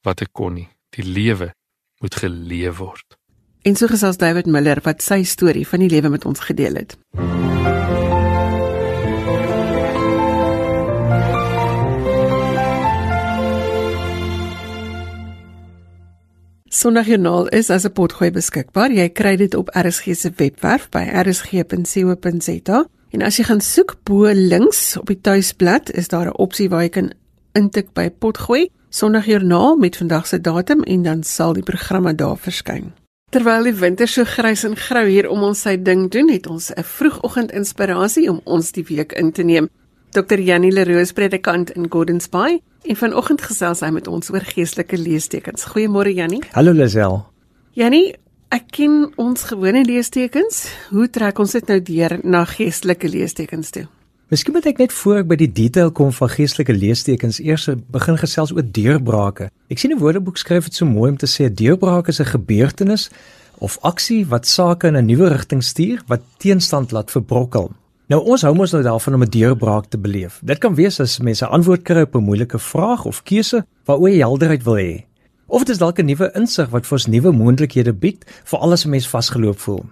wat 0.04 0.22
ek 0.22 0.34
kon 0.34 0.54
nie. 0.54 0.70
Die 0.90 1.04
lewe 1.04 1.54
moet 2.00 2.16
geleef 2.16 2.78
word. 2.78 3.18
En 3.66 3.76
so 3.76 3.88
gesels 3.88 4.18
David 4.22 4.46
Miller 4.46 4.82
wat 4.86 5.02
sy 5.02 5.24
storie 5.24 5.66
van 5.68 5.80
die 5.80 5.90
lewe 5.90 6.10
met 6.10 6.26
ons 6.26 6.40
gedeel 6.40 6.76
het. 6.76 6.98
Sondagjoernaal 16.76 17.48
is 17.56 17.70
as 17.70 17.86
'n 17.86 17.92
potgooi 17.92 18.32
beskikbaar. 18.32 18.92
Jy 18.92 19.10
kry 19.10 19.36
dit 19.36 19.54
op 19.56 19.70
RSG 19.72 20.16
se 20.16 20.32
webwerf 20.36 20.90
by 20.90 21.04
rsg.co.za. 21.24 22.86
En 23.10 23.22
as 23.22 23.38
jy 23.38 23.44
gaan 23.44 23.62
soek 23.62 23.96
bo 24.04 24.28
links 24.34 24.98
op 24.98 25.08
die 25.08 25.22
tuisblad, 25.22 25.92
is 25.92 26.08
daar 26.08 26.26
'n 26.28 26.38
opsie 26.38 26.70
waar 26.70 26.82
jy 26.82 26.90
kan 26.90 27.14
intik 27.54 27.94
by 27.94 28.10
potgooi 28.10 28.70
Sondagjoernaal 28.90 29.76
met 29.76 29.98
vandag 29.98 30.28
se 30.28 30.42
datum 30.42 30.84
en 30.84 31.04
dan 31.04 31.24
sal 31.24 31.54
die 31.54 31.64
programme 31.64 32.16
daar 32.16 32.38
verskyn. 32.38 32.94
Terwyl 33.30 33.64
die 33.64 33.74
winter 33.74 34.08
so 34.08 34.24
grys 34.24 34.64
en 34.64 34.76
grou 34.76 35.08
hier 35.08 35.30
om 35.30 35.44
ons 35.44 35.62
sy 35.62 35.82
ding 35.82 36.12
doen, 36.12 36.30
het 36.30 36.48
ons 36.48 36.72
'n 36.72 36.84
vroegoggend 36.84 37.52
inspirasie 37.52 38.30
om 38.30 38.42
ons 38.44 38.72
die 38.72 38.84
week 38.84 39.14
in 39.14 39.32
te 39.32 39.44
neem. 39.44 39.70
Dr. 40.12 40.40
Janie 40.40 40.72
Leroux, 40.72 41.12
predikant 41.12 41.72
in 41.72 41.92
Gordons 41.92 42.30
Bay, 42.30 42.62
en 42.88 42.96
vanoggend 42.96 43.42
gesels 43.42 43.80
hy 43.80 43.90
met 43.90 44.08
ons 44.08 44.30
oor 44.30 44.42
geestelike 44.42 44.98
leestekens. 44.98 45.66
Goeiemôre 45.74 46.14
Janie. 46.14 46.44
Hallo 46.52 46.72
Lisel. 46.72 47.26
Janie, 47.74 48.16
Ek 48.56 48.70
ken 48.72 49.10
ons 49.20 49.48
gewone 49.50 49.82
leestekens. 49.84 50.68
Hoe 50.94 51.10
trek 51.12 51.40
ons 51.42 51.56
dit 51.58 51.66
nou 51.72 51.80
deur 51.84 52.14
na 52.24 52.46
geestelike 52.48 53.10
leestekens 53.10 53.74
toe? 53.74 53.84
Miskien 54.32 54.56
moet 54.56 54.68
ek 54.70 54.80
net 54.80 54.94
voor 54.96 55.20
ek 55.24 55.28
by 55.32 55.38
die 55.42 55.50
detail 55.52 55.92
kom 55.94 56.14
van 56.16 56.32
geestelike 56.32 56.74
leestekens 56.74 57.42
eers 57.44 57.68
begin 57.92 58.20
gesels 58.22 58.54
oor 58.56 58.64
deurbrake. 58.64 59.50
Ek 59.70 59.82
sien 59.82 59.92
'n 59.92 60.00
woordeboek 60.00 60.38
skryf 60.38 60.70
dit 60.70 60.74
so 60.74 60.86
mooi 60.86 61.12
om 61.12 61.18
te 61.18 61.28
sê 61.28 61.46
'n 61.46 61.56
deurbraak 61.56 62.08
is 62.08 62.22
'n 62.22 62.32
gebeurtenis 62.32 63.10
of 63.60 63.78
aksie 63.82 64.26
wat 64.26 64.48
sake 64.48 64.88
in 64.88 64.96
'n 64.96 65.06
nuwe 65.06 65.30
rigting 65.30 65.64
stuur 65.64 66.02
wat 66.08 66.22
teenstand 66.38 66.92
laat 66.92 67.12
verbrokkel. 67.12 67.72
Nou 68.06 68.20
ons 68.22 68.44
hou 68.46 68.52
mos 68.54 68.70
nou 68.70 68.84
daarvan 68.86 69.14
om 69.14 69.24
'n 69.24 69.30
deurbraak 69.30 69.86
te 69.90 69.98
beleef. 69.98 70.40
Dit 70.44 70.58
kan 70.60 70.76
wees 70.76 71.00
as 71.00 71.20
mense 71.20 71.46
antwoord 71.46 71.82
kry 71.82 72.02
op 72.02 72.16
'n 72.16 72.24
moeilike 72.24 72.60
vraag 72.60 73.06
of 73.06 73.24
keuse 73.24 73.66
waaroor 73.86 74.10
jy 74.10 74.20
helderheid 74.20 74.64
wil 74.64 74.78
hê. 74.78 75.06
Of 75.48 75.60
dit 75.60 75.70
is 75.70 75.78
dalk 75.78 76.00
'n 76.00 76.06
nuwe 76.06 76.32
insig 76.36 76.70
wat 76.70 76.86
vir 76.86 76.92
ons 76.92 77.08
nuwe 77.08 77.32
moontlikhede 77.32 77.94
bied 77.94 78.26
vir 78.44 78.60
alles 78.60 78.86
'n 78.86 78.90
mens 78.90 79.08
vasgeloop 79.08 79.60
voel. 79.60 79.86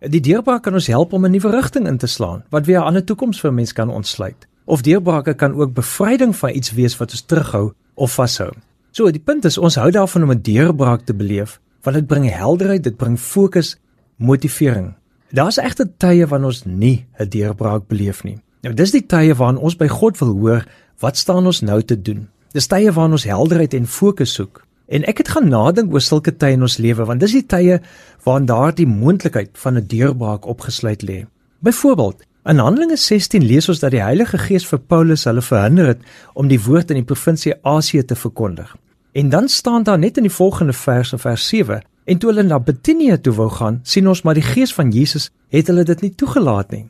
Die 0.00 0.20
deurbraak 0.20 0.62
kan 0.62 0.74
ons 0.74 0.86
help 0.86 1.12
om 1.12 1.24
'n 1.24 1.30
nuwe 1.30 1.50
rigting 1.50 1.86
in 1.86 1.98
te 1.98 2.06
slaan 2.06 2.44
wat 2.50 2.66
weer 2.66 2.78
'n 2.78 2.84
ander 2.84 3.04
toekoms 3.04 3.40
vir 3.40 3.50
'n 3.50 3.54
mens 3.54 3.72
kan 3.72 3.90
ontsluit. 3.90 4.46
Of 4.64 4.82
deurbrake 4.82 5.34
kan 5.34 5.54
ook 5.54 5.72
bevryding 5.72 6.36
van 6.36 6.50
iets 6.50 6.72
wees 6.72 6.96
wat 6.96 7.10
ons 7.10 7.22
terughou 7.22 7.72
of 7.94 8.12
vashou. 8.12 8.52
So 8.90 9.10
die 9.10 9.20
punt 9.20 9.44
is 9.44 9.58
ons 9.58 9.74
hou 9.74 9.90
daarvan 9.90 10.22
om 10.22 10.30
'n 10.30 10.42
deurbraak 10.42 11.04
te 11.04 11.14
beleef 11.14 11.60
want 11.82 11.96
dit 11.96 12.06
bring 12.06 12.30
helderheid, 12.30 12.82
dit 12.82 12.96
bring 12.96 13.18
fokus, 13.20 13.76
motivering. 14.16 14.97
Daar's 15.30 15.58
egte 15.60 15.84
tye 16.00 16.26
wanneer 16.26 16.48
ons 16.48 16.64
nie 16.64 17.06
'n 17.18 17.28
deurbraak 17.28 17.86
beleef 17.88 18.24
nie. 18.24 18.38
Nou 18.62 18.74
dis 18.74 18.90
die 18.90 19.06
tye 19.06 19.34
waarin 19.34 19.58
ons 19.58 19.76
by 19.76 19.88
God 19.88 20.18
wil 20.18 20.32
hoor, 20.32 20.64
wat 20.98 21.16
staan 21.16 21.46
ons 21.46 21.60
nou 21.60 21.82
te 21.82 22.02
doen? 22.02 22.28
Dis 22.52 22.66
tye 22.66 22.92
waarin 22.92 23.12
ons 23.12 23.24
helderheid 23.24 23.74
en 23.74 23.86
fokus 23.86 24.32
soek. 24.32 24.64
En 24.88 25.04
ek 25.04 25.18
het 25.18 25.28
gaan 25.28 25.48
nadink 25.48 25.92
oor 25.92 26.00
sulke 26.00 26.36
tye 26.36 26.52
in 26.52 26.62
ons 26.62 26.78
lewe 26.78 27.04
want 27.04 27.20
dis 27.20 27.32
die 27.32 27.46
tye 27.46 27.80
waarin 28.24 28.46
daardie 28.46 28.86
moontlikheid 28.86 29.50
van 29.52 29.76
'n 29.76 29.86
deurbraak 29.86 30.46
opgesluit 30.46 31.02
lê. 31.02 31.26
Byvoorbeeld, 31.58 32.22
in 32.44 32.58
Handelinge 32.58 32.96
16 32.96 33.44
lees 33.44 33.68
ons 33.68 33.78
dat 33.78 33.90
die 33.90 34.02
Heilige 34.02 34.38
Gees 34.38 34.66
vir 34.66 34.78
Paulus 34.78 35.24
hulle 35.24 35.42
verhinder 35.42 35.86
het 35.86 36.00
om 36.34 36.48
die 36.48 36.64
woord 36.64 36.90
in 36.90 36.96
die 36.96 37.04
provinsie 37.04 37.54
Asië 37.62 38.04
te 38.04 38.14
verkondig. 38.14 38.76
En 39.12 39.28
dan 39.28 39.48
staan 39.48 39.82
daar 39.82 39.98
net 39.98 40.16
in 40.16 40.22
die 40.22 40.32
volgende 40.32 40.72
vers 40.72 41.12
in 41.12 41.18
vers 41.18 41.48
7 41.48 41.82
en 42.08 42.18
toe 42.18 42.30
hulle 42.30 42.44
na 42.46 42.58
Betinia 42.58 43.18
toe 43.20 43.34
wou 43.36 43.48
gaan, 43.52 43.80
sien 43.84 44.08
ons 44.08 44.22
maar 44.24 44.38
die 44.38 44.46
Gees 44.46 44.72
van 44.74 44.92
Jesus 44.94 45.28
het 45.52 45.68
hulle 45.68 45.84
dit 45.88 46.04
nie 46.04 46.14
toegelaat 46.16 46.72
nie. 46.72 46.86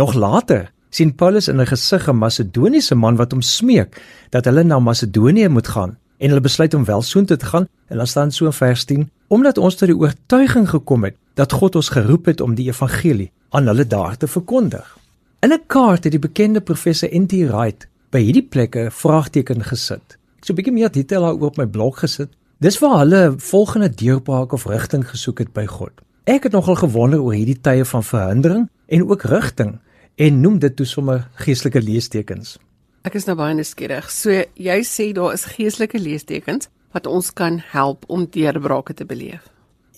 Nog 0.00 0.14
later 0.16 0.70
sien 0.92 1.12
Paulus 1.14 1.48
in 1.48 1.60
'n 1.60 1.66
gesig 1.66 2.08
'n 2.08 2.16
Macedoniese 2.16 2.94
man 2.94 3.16
wat 3.16 3.32
hom 3.32 3.42
smeek 3.42 4.00
dat 4.30 4.44
hulle 4.44 4.64
na 4.64 4.78
Macedonië 4.78 5.48
moet 5.48 5.68
gaan 5.68 5.96
en 6.18 6.28
hulle 6.28 6.40
besluit 6.40 6.74
om 6.74 6.84
wel 6.84 7.02
soontoe 7.02 7.36
te 7.36 7.46
gaan 7.46 7.68
en 7.88 7.96
dan 7.96 8.06
staan 8.06 8.32
so 8.32 8.46
in 8.46 8.52
vers 8.52 8.84
10 8.84 9.10
omdat 9.28 9.58
ons 9.58 9.74
tot 9.74 9.88
die 9.88 9.96
oortuiging 9.96 10.68
gekom 10.68 11.04
het 11.04 11.16
dat 11.34 11.52
God 11.52 11.74
ons 11.74 11.88
geroep 11.88 12.24
het 12.24 12.40
om 12.40 12.54
die 12.54 12.68
evangelie 12.68 13.30
aan 13.50 13.66
hulle 13.66 13.86
daar 13.86 14.16
te 14.16 14.26
verkondig. 14.26 14.98
In 15.40 15.52
'n 15.52 15.66
kaart 15.66 16.04
het 16.04 16.12
die 16.12 16.28
bekende 16.28 16.60
professor 16.60 17.08
NT 17.12 17.32
Wright 17.32 17.88
by 18.10 18.20
hierdie 18.20 18.48
plekke 18.48 18.90
vraagteken 18.90 19.64
gesit. 19.64 20.18
Ek 20.38 20.44
so 20.44 20.52
'n 20.52 20.56
bietjie 20.56 20.72
meer 20.72 20.92
detail 20.92 21.20
daaroor 21.20 21.50
op 21.50 21.56
my 21.56 21.66
blog 21.66 21.98
gesit. 21.98 22.28
Dis 22.62 22.78
waar 22.78 22.98
hulle 22.98 23.34
volgende 23.36 23.90
deurbraak 23.90 24.52
of 24.52 24.64
rigting 24.64 25.08
gesoek 25.08 25.38
het 25.38 25.48
by 25.52 25.64
God. 25.66 25.90
Ek 26.30 26.44
het 26.46 26.52
nogal 26.54 26.76
gewonder 26.78 27.18
oor 27.18 27.34
hierdie 27.34 27.58
tye 27.58 27.82
van 27.84 28.04
verhindering 28.06 28.68
en 28.86 29.06
ook 29.08 29.24
rigting 29.26 29.72
en 30.14 30.38
noem 30.40 30.60
dit 30.62 30.76
toe 30.76 30.86
sommer 30.86 31.24
geestelike 31.42 31.82
leestekens. 31.82 32.60
Ek 33.02 33.16
is 33.18 33.26
nou 33.26 33.34
baie 33.40 33.56
nuuskierig. 33.58 34.06
So 34.14 34.44
jy 34.54 34.76
sê 34.86 35.08
daar 35.16 35.34
is 35.34 35.48
geestelike 35.56 35.98
leestekens 35.98 36.70
wat 36.94 37.08
ons 37.10 37.32
kan 37.34 37.58
help 37.72 38.06
om 38.06 38.28
deurbrake 38.30 38.94
te 38.94 39.08
beleef. 39.10 39.42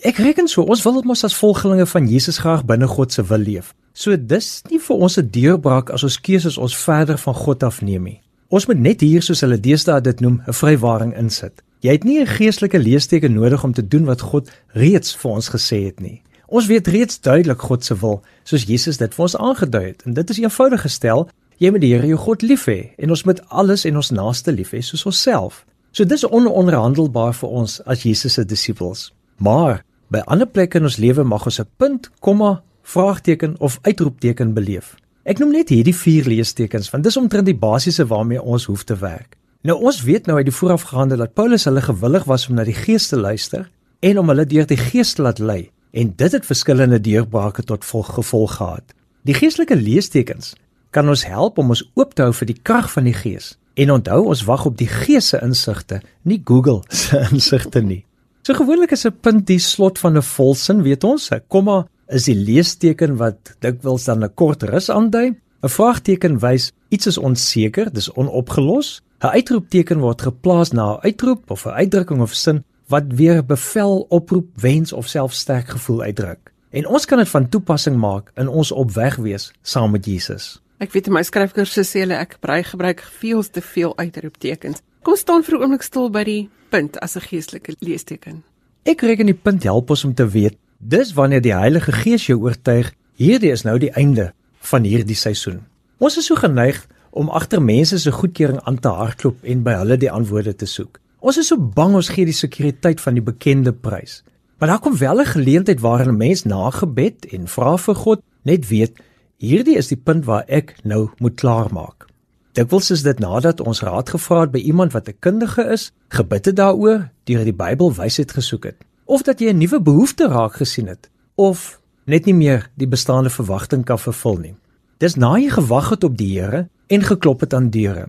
Ek 0.01 0.23
reken 0.25 0.49
so, 0.49 0.65
ons 0.65 0.87
wil 0.89 1.03
mos 1.05 1.27
as 1.29 1.37
volgelinge 1.37 1.85
van 1.93 2.09
Jesus 2.09 2.41
graag 2.41 2.65
binne 2.65 2.89
God 2.89 3.13
se 3.13 3.27
wil 3.29 3.45
leef. 3.45 3.75
So 3.93 4.17
dis 4.17 4.63
nie 4.71 4.81
vir 4.81 4.97
ons 4.97 5.19
'n 5.19 5.29
deurbraak 5.29 5.93
as 5.93 6.09
ons 6.09 6.17
keuses 6.17 6.57
ons 6.57 6.77
verder 6.77 7.19
van 7.19 7.35
God 7.35 7.63
afneem 7.63 8.05
nie. 8.05 8.21
Ons 8.49 8.67
moet 8.67 8.81
net 8.81 9.01
hier 9.01 9.23
soos 9.23 9.41
hulle 9.41 9.61
deesdae 9.61 10.01
dit 10.01 10.21
noem, 10.21 10.41
'n 10.47 10.53
vrywaring 10.53 11.13
insit. 11.13 11.64
Jy 11.85 11.93
het 11.93 12.05
nie 12.05 12.21
'n 12.21 12.27
geestelike 12.27 12.79
leesteken 12.79 13.33
nodig 13.33 13.65
om 13.65 13.73
te 13.73 13.89
doen 13.89 14.05
wat 14.05 14.21
God 14.21 14.51
reeds 14.73 15.17
vir 15.17 15.31
ons 15.31 15.49
gesê 15.49 15.85
het 15.85 16.01
nie. 16.01 16.23
Ons 16.49 16.67
weet 16.67 16.87
reeds 16.87 17.21
duidelik 17.21 17.61
God 17.61 17.85
se 17.85 17.99
wil, 17.99 18.23
soos 18.43 18.65
Jesus 18.65 18.97
dit 18.97 19.15
vir 19.15 19.23
ons 19.23 19.37
aangedui 19.37 19.85
het. 19.85 20.03
En 20.07 20.13
dit 20.13 20.31
is 20.31 20.39
eenvoudig 20.39 20.81
gestel, 20.81 21.29
Jy 21.63 21.71
moet 21.71 21.85
die 21.85 21.93
Here 21.95 22.09
jou 22.11 22.19
God 22.19 22.43
lief 22.43 22.67
hê 22.67 22.95
en 22.99 23.15
ons 23.15 23.23
moet 23.25 23.41
alles 23.49 23.85
en 23.87 23.97
ons 23.97 24.11
naaste 24.11 24.53
lief 24.53 24.73
hê 24.75 24.81
soos 24.83 25.05
onsself. 25.07 25.63
So 25.95 26.05
dis 26.05 26.25
ononderhandelbaar 26.27 27.35
vir 27.39 27.49
ons 27.49 27.79
as 27.87 28.03
Jesus 28.03 28.35
se 28.35 28.45
disippels. 28.45 29.13
Maar 29.39 29.85
by 30.11 30.25
ander 30.27 30.51
plekke 30.51 30.81
in 30.81 30.89
ons 30.91 30.99
lewe 30.99 31.23
mag 31.23 31.47
ons 31.47 31.61
'n 31.61 31.69
punt, 31.77 32.11
komma, 32.21 32.63
vraagteken 32.83 33.55
of 33.61 33.79
uitroepteken 33.83 34.55
beleef. 34.55 34.97
Ek 35.25 35.39
noem 35.39 35.51
net 35.51 35.69
hierdie 35.69 35.95
vier 35.95 36.25
leestekens 36.25 36.91
want 36.91 37.05
dis 37.05 37.17
omtrent 37.17 37.47
die 37.47 37.57
basiese 37.57 38.07
waarmee 38.07 38.43
ons 38.43 38.65
hoef 38.65 38.85
te 38.85 38.97
werk. 38.97 39.37
Nou 39.65 39.79
ons 39.81 40.03
weet 40.05 40.27
nou 40.29 40.37
uit 40.37 40.45
die 40.45 40.53
voorafgaande 40.53 41.17
dat 41.17 41.33
Paulus 41.33 41.63
hulle 41.65 41.81
gewillig 41.81 42.27
was 42.29 42.43
om 42.51 42.59
na 42.59 42.67
die 42.69 42.77
Gees 42.77 43.07
te 43.09 43.17
luister 43.17 43.63
en 44.05 44.19
om 44.21 44.29
hulle 44.29 44.45
deur 44.45 44.67
die 44.69 44.77
Gees 44.77 45.15
te 45.17 45.23
laat 45.25 45.39
lei 45.41 45.71
en 45.97 46.11
dit 46.19 46.35
het 46.37 46.45
verskillende 46.45 46.99
deurbrake 47.01 47.63
tot 47.65 47.85
gevolg 47.89 48.59
gehad. 48.59 48.93
Die 49.25 49.33
geestelike 49.33 49.79
leestekens 49.81 50.53
kan 50.93 51.09
ons 51.09 51.25
help 51.25 51.57
om 51.59 51.73
ons 51.73 51.81
oop 51.97 52.13
te 52.13 52.27
hou 52.27 52.35
vir 52.37 52.51
die 52.51 52.59
krag 52.61 52.91
van 52.93 53.09
die 53.09 53.15
Gees. 53.17 53.55
En 53.81 53.95
onthou, 53.95 54.19
ons 54.35 54.43
wag 54.45 54.67
op 54.69 54.77
die 54.77 54.91
Gees 54.91 55.31
se 55.33 55.41
insigte, 55.41 56.03
nie 56.29 56.43
Google 56.45 56.83
se 57.05 57.23
insigte 57.33 57.81
nie. 57.81 58.03
So 58.45 58.53
gewoonlik 58.61 58.93
is 58.93 59.07
'n 59.07 59.17
punt 59.17 59.47
die 59.47 59.59
slot 59.59 59.99
van 59.99 60.19
'n 60.19 60.23
volsin, 60.23 60.83
weet 60.83 61.05
ons, 61.05 61.31
'n 61.33 61.41
komma 61.49 61.87
is 62.09 62.25
die 62.25 62.37
leesteken 62.37 63.17
wat 63.17 63.57
dikwels 63.61 64.05
dan 64.05 64.25
'n 64.25 64.35
kort 64.35 64.63
rus 64.63 64.91
aandui. 64.91 65.33
'n 65.63 65.69
Vraagteken 65.69 66.39
wys 66.39 66.73
iets 66.91 67.07
is 67.07 67.19
onseker, 67.19 67.93
dis 67.93 68.13
onopgelos. 68.13 69.01
'n 69.25 69.33
Uitroepteken 69.41 70.03
word 70.05 70.21
geplaas 70.23 70.71
na 70.77 70.95
'n 70.95 71.01
uitroep 71.01 71.51
of 71.51 71.65
'n 71.65 71.71
uitdrukking 71.81 72.21
of 72.21 72.35
sin 72.35 72.65
wat 72.89 73.05
weer 73.09 73.45
bevel, 73.45 74.07
oproep, 74.09 74.49
wens 74.61 74.93
of 74.93 75.09
selfs 75.09 75.39
sterk 75.39 75.69
gevoel 75.69 76.03
uitdruk. 76.03 76.53
En 76.71 76.87
ons 76.87 77.05
kan 77.05 77.19
dit 77.19 77.29
van 77.29 77.49
toepassing 77.49 77.97
maak 77.97 78.31
in 78.35 78.49
ons 78.49 78.73
opweg 78.73 79.17
wees 79.17 79.53
saam 79.63 79.91
met 79.91 80.05
Jesus. 80.05 80.61
Ek 80.79 80.93
weet 80.93 81.07
in 81.07 81.13
my 81.13 81.23
skryfkursus 81.23 81.91
sê 81.91 82.01
hulle 82.05 82.15
ek 82.15 82.33
gebruik 82.33 82.67
gebruik 82.67 83.01
veel 83.01 83.43
te 83.43 83.63
veel 83.63 83.97
uitroeptekens. 83.97 84.83
Kom 85.03 85.17
staan 85.17 85.43
vir 85.43 85.55
'n 85.55 85.63
oomblik 85.63 85.83
stil 85.83 86.11
by 86.11 86.25
die 86.25 86.51
punt 86.69 87.01
as 87.01 87.17
'n 87.17 87.21
geestelike 87.21 87.77
leesteken. 87.79 88.43
Ek 88.83 89.01
reken 89.01 89.27
die 89.27 89.41
punt 89.43 89.63
help 89.63 89.91
ons 89.91 90.05
om 90.05 90.15
te 90.15 90.29
weet 90.29 90.57
dis 90.79 91.13
wanneer 91.13 91.41
die 91.41 91.55
Heilige 91.55 91.93
Gees 91.93 92.27
jou 92.27 92.41
oortuig 92.41 92.93
hierdie 93.17 93.53
is 93.53 93.63
nou 93.63 93.79
die 93.79 93.93
einde 93.93 94.33
van 94.59 94.85
hierdie 94.85 95.17
seisoen. 95.17 95.61
Ons 95.99 96.17
is 96.17 96.27
so 96.27 96.35
geneig 96.35 96.87
om 97.15 97.31
agter 97.31 97.63
mense 97.63 97.99
se 97.99 98.13
goedkeuring 98.13 98.61
aan 98.67 98.79
te 98.83 98.91
hardloop 98.91 99.43
en 99.43 99.63
by 99.63 99.79
hulle 99.81 99.97
die 100.03 100.11
antwoorde 100.11 100.55
te 100.59 100.67
soek. 100.67 100.99
Ons 101.23 101.39
is 101.41 101.49
so 101.53 101.57
bang 101.57 101.95
ons 101.95 102.11
gee 102.13 102.27
die 102.27 102.37
sekuriteit 102.37 103.01
van 103.01 103.15
die 103.15 103.25
bekende 103.25 103.73
prys. 103.73 104.23
Maar 104.59 104.69
daar 104.69 104.83
kom 104.83 104.97
wel 104.99 105.21
'n 105.21 105.33
geleentheid 105.37 105.81
waarin 105.81 106.13
'n 106.13 106.17
mens 106.17 106.45
na 106.45 106.71
gebed 106.71 107.27
en 107.33 107.49
vra 107.49 107.77
vir 107.77 107.95
God 107.95 108.21
net 108.43 108.69
weet 108.69 108.99
Hierdie 109.45 109.75
is 109.77 109.91
die 109.91 109.99
punt 109.99 110.25
waar 110.25 110.47
ek 110.47 110.77
nou 110.89 111.11
moet 111.19 111.35
klaarmaak. 111.37 112.07
Dikwels 112.55 112.93
is 112.95 113.03
dit 113.03 113.19
nadat 113.19 113.59
ons 113.61 113.83
raad 113.83 114.13
gevra 114.15 114.45
het 114.45 114.53
by 114.55 114.63
iemand 114.63 114.95
wat 114.95 115.09
'n 115.09 115.19
kundige 115.21 115.65
is, 115.73 115.93
gebid 116.09 116.45
het 116.47 116.57
daaroor, 116.57 117.11
deur 117.25 117.45
die 117.45 117.53
Bybel 117.53 117.93
wysheid 117.93 118.33
gesoek 118.33 118.65
het, 118.65 118.77
of 119.05 119.23
dat 119.23 119.41
jy 119.41 119.51
'n 119.51 119.59
nuwe 119.59 119.81
behoefte 119.81 120.29
raak 120.29 120.55
gesien 120.55 120.87
het, 120.87 121.11
of 121.35 121.81
net 122.07 122.25
nie 122.25 122.35
meer 122.35 122.71
die 122.75 122.87
bestaande 122.87 123.31
verwagting 123.31 123.85
kan 123.85 123.99
vervul 123.99 124.37
nie. 124.37 124.55
Dis 124.99 125.17
na 125.17 125.37
jy 125.37 125.51
gewag 125.51 125.91
het 125.91 126.05
op 126.05 126.17
die 126.17 126.41
Here 126.41 126.69
en 126.95 127.03
geklop 127.03 127.43
het 127.43 127.55
aan 127.55 127.71
deure. 127.75 128.07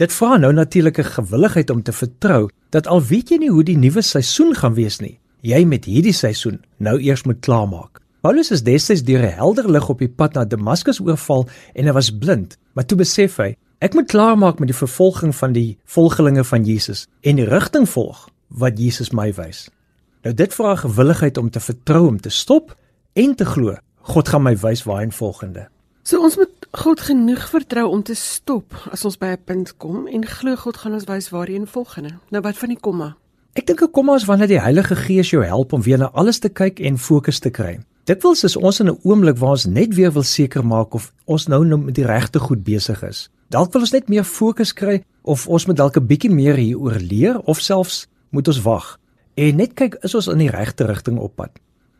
Dit 0.00 0.12
vra 0.14 0.36
nou 0.40 0.52
natuurlike 0.54 1.04
gewilligheid 1.04 1.70
om 1.70 1.82
te 1.82 1.92
vertrou 1.92 2.48
dat 2.74 2.86
al 2.86 3.02
weet 3.02 3.32
jy 3.32 3.38
nie 3.42 3.50
hoe 3.50 3.64
die 3.66 3.78
nuwe 3.78 4.02
seisoen 4.02 4.54
gaan 4.56 4.76
wees 4.78 5.00
nie, 5.02 5.18
jy 5.42 5.64
met 5.68 5.88
hierdie 5.90 6.14
seisoen 6.16 6.60
nou 6.78 6.96
eers 7.02 7.24
moet 7.26 7.42
klaarmaak. 7.44 8.00
Paulus 8.22 8.52
is 8.54 8.62
destyds 8.62 9.02
deur 9.02 9.22
'n 9.26 9.34
helder 9.38 9.70
lig 9.70 9.88
op 9.88 9.98
die 9.98 10.08
pad 10.08 10.34
na 10.34 10.44
Damaskus 10.44 11.00
oorval 11.00 11.48
en 11.74 11.86
hy 11.86 11.92
was 11.92 12.10
blind, 12.10 12.58
maar 12.74 12.86
toe 12.86 12.98
besef 12.98 13.36
hy, 13.36 13.56
ek 13.80 13.94
moet 13.94 14.06
klaarmaak 14.06 14.58
met 14.58 14.68
die 14.68 14.82
vervolging 14.84 15.34
van 15.34 15.52
die 15.52 15.78
volgelinge 15.84 16.44
van 16.44 16.64
Jesus 16.64 17.06
en 17.22 17.36
die 17.36 17.48
rigting 17.48 17.88
volg 17.88 18.28
wat 18.48 18.78
Jesus 18.78 19.10
my 19.10 19.32
wys. 19.32 19.68
Nou 20.22 20.34
dit 20.34 20.54
vra 20.54 20.76
gewilligheid 20.76 21.36
om 21.36 21.50
te 21.50 21.60
vertrou 21.60 22.06
om 22.06 22.20
te 22.20 22.30
stop 22.30 22.76
en 23.12 23.34
te 23.34 23.44
glo. 23.44 23.76
God 24.00 24.28
gaan 24.28 24.42
my 24.42 24.56
wys 24.56 24.84
waarheen 24.84 25.12
volgende. 25.12 25.68
So 26.02 26.22
ons 26.22 26.36
moet 26.36 26.61
God 26.72 27.02
genoeg 27.04 27.42
vertrou 27.50 27.90
om 27.92 28.00
te 28.00 28.14
stop 28.16 28.72
as 28.88 29.02
ons 29.04 29.18
by 29.20 29.34
'n 29.36 29.44
punt 29.44 29.76
kom 29.76 30.06
en 30.08 30.24
glo 30.24 30.56
God 30.56 30.76
gaan 30.76 30.94
ons 30.94 31.04
wys 31.04 31.28
waarheen 31.28 31.66
volgende. 31.66 32.16
Nou 32.30 32.42
wat 32.42 32.56
van 32.56 32.68
die 32.68 32.80
komma? 32.80 33.16
Ek 33.52 33.66
dink 33.66 33.82
'n 33.82 33.90
komma 33.90 34.14
is 34.14 34.24
wanneer 34.24 34.48
die 34.48 34.60
Heilige 34.60 34.96
Gees 34.96 35.30
jou 35.30 35.44
help 35.44 35.72
om 35.72 35.82
weer 35.82 35.98
na 35.98 36.10
alles 36.14 36.38
te 36.38 36.48
kyk 36.48 36.80
en 36.80 36.98
fokus 36.98 37.38
te 37.38 37.50
kry. 37.50 37.80
Dikwels 38.04 38.44
is 38.44 38.56
ons 38.56 38.80
in 38.80 38.88
'n 38.88 38.98
oomblik 39.02 39.36
waar 39.36 39.50
ons 39.50 39.66
net 39.66 39.94
weer 39.94 40.12
wil 40.12 40.22
seker 40.22 40.64
maak 40.64 40.94
of 40.94 41.12
ons 41.24 41.46
nou 41.46 41.64
nou 41.64 41.78
met 41.78 41.94
die 41.94 42.06
regte 42.06 42.38
goed 42.38 42.64
besig 42.64 43.02
is. 43.02 43.28
Dalk 43.50 43.72
wil 43.72 43.82
ons 43.82 43.92
net 43.92 44.08
meer 44.08 44.24
fokus 44.24 44.72
kry 44.72 45.04
of 45.22 45.48
ons 45.48 45.66
moet 45.66 45.76
dalk 45.76 45.96
'n 45.96 46.06
bietjie 46.06 46.30
meer 46.30 46.56
hieroor 46.56 47.00
leer 47.00 47.38
of 47.40 47.60
selfs 47.60 48.06
moet 48.30 48.48
ons 48.48 48.62
wag 48.62 48.98
en 49.34 49.56
net 49.56 49.74
kyk 49.74 49.96
is 50.02 50.14
ons 50.14 50.26
in 50.26 50.38
die 50.38 50.50
regte 50.50 50.86
rigting 50.86 51.18
op 51.18 51.36
pad. 51.36 51.50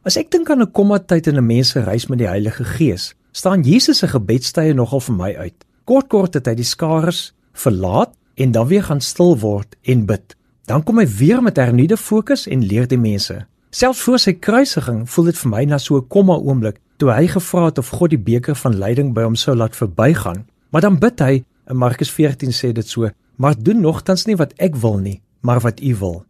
As 0.02 0.16
ek 0.16 0.30
dink 0.30 0.50
aan 0.50 0.62
'n 0.62 0.72
komma 0.72 0.98
tyd 0.98 1.26
in 1.26 1.36
'n 1.36 1.46
mens 1.46 1.68
se 1.68 1.80
reis 1.80 2.06
met 2.06 2.18
die 2.18 2.28
Heilige 2.28 2.64
Gees, 2.64 3.14
staan 3.32 3.62
Jesus 3.62 3.98
se 3.98 4.08
gebedstye 4.08 4.74
nogal 4.74 5.00
vir 5.00 5.16
my 5.16 5.30
uit. 5.36 5.64
Kort 5.84 6.08
kort 6.08 6.34
het 6.34 6.46
hy 6.46 6.54
die 6.54 6.68
skares 6.68 7.32
verlaat 7.52 8.14
en 8.34 8.52
dan 8.52 8.68
weer 8.68 8.84
gaan 8.84 9.00
stil 9.00 9.34
word 9.38 9.76
en 9.82 10.06
bid. 10.06 10.36
Dan 10.70 10.84
kom 10.86 11.00
hy 11.02 11.06
weer 11.06 11.42
met 11.42 11.58
hernuide 11.58 11.96
fokus 11.96 12.46
en 12.46 12.62
leer 12.64 12.86
die 12.88 13.00
mense. 13.00 13.42
Selfs 13.72 14.02
voor 14.04 14.20
sy 14.20 14.34
kruisiging 14.36 15.06
voel 15.08 15.30
dit 15.30 15.38
vir 15.40 15.50
my 15.50 15.64
na 15.64 15.78
so 15.78 15.96
'n 15.96 16.08
komma 16.08 16.36
oomblik 16.36 16.78
toe 16.98 17.10
hy 17.10 17.26
gevra 17.26 17.64
het 17.66 17.78
of 17.78 17.88
God 17.88 18.10
die 18.10 18.18
beker 18.18 18.54
van 18.54 18.78
lyding 18.78 19.14
by 19.14 19.22
hom 19.22 19.36
sou 19.36 19.56
laat 19.56 19.76
verbygaan. 19.76 20.44
Maar 20.70 20.80
dan 20.80 20.98
bid 20.98 21.20
hy, 21.20 21.44
in 21.70 21.76
Markus 21.76 22.10
14 22.10 22.52
sê 22.52 22.72
dit 22.72 22.88
so: 22.88 23.10
"Maar 23.36 23.54
doen 23.58 23.80
nogtans 23.80 24.26
nie 24.26 24.36
wat 24.36 24.52
ek 24.58 24.76
wil 24.76 24.98
nie, 24.98 25.20
maar 25.40 25.60
wat 25.60 25.80
U 25.80 25.94
wil." 25.96 26.24